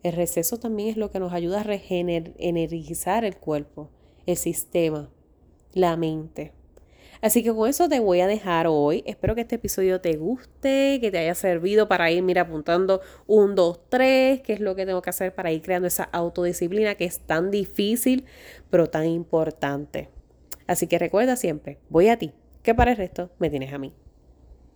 El 0.01 0.13
receso 0.13 0.57
también 0.57 0.89
es 0.89 0.97
lo 0.97 1.11
que 1.11 1.19
nos 1.19 1.33
ayuda 1.33 1.59
a 1.59 1.63
regenerizar 1.63 3.25
el 3.25 3.35
cuerpo, 3.35 3.89
el 4.25 4.37
sistema, 4.37 5.09
la 5.73 5.97
mente. 5.97 6.53
Así 7.27 7.43
que 7.43 7.53
con 7.53 7.69
eso 7.69 7.89
te 7.89 7.99
voy 7.99 8.21
a 8.21 8.27
dejar 8.27 8.67
hoy. 8.67 9.03
Espero 9.05 9.35
que 9.35 9.41
este 9.41 9.55
episodio 9.55 9.99
te 9.99 10.15
guste, 10.15 10.99
que 11.01 11.11
te 11.11 11.17
haya 11.17 11.35
servido 11.35 11.89
para 11.89 12.09
ir, 12.09 12.23
mira, 12.23 12.43
apuntando 12.43 13.01
un, 13.25 13.53
dos, 13.53 13.81
tres, 13.89 14.39
qué 14.43 14.53
es 14.53 14.61
lo 14.61 14.77
que 14.77 14.85
tengo 14.85 15.01
que 15.01 15.09
hacer 15.09 15.35
para 15.35 15.51
ir 15.51 15.61
creando 15.61 15.89
esa 15.89 16.05
autodisciplina 16.05 16.95
que 16.95 17.03
es 17.03 17.19
tan 17.19 17.51
difícil, 17.51 18.23
pero 18.69 18.89
tan 18.89 19.07
importante. 19.07 20.07
Así 20.67 20.87
que 20.87 20.99
recuerda 20.99 21.35
siempre, 21.35 21.79
voy 21.89 22.07
a 22.07 22.17
ti 22.17 22.31
que 22.63 22.73
para 22.73 22.91
el 22.91 22.97
resto 22.97 23.29
me 23.39 23.49
tienes 23.49 23.73
a 23.73 23.77
mí. 23.77 23.93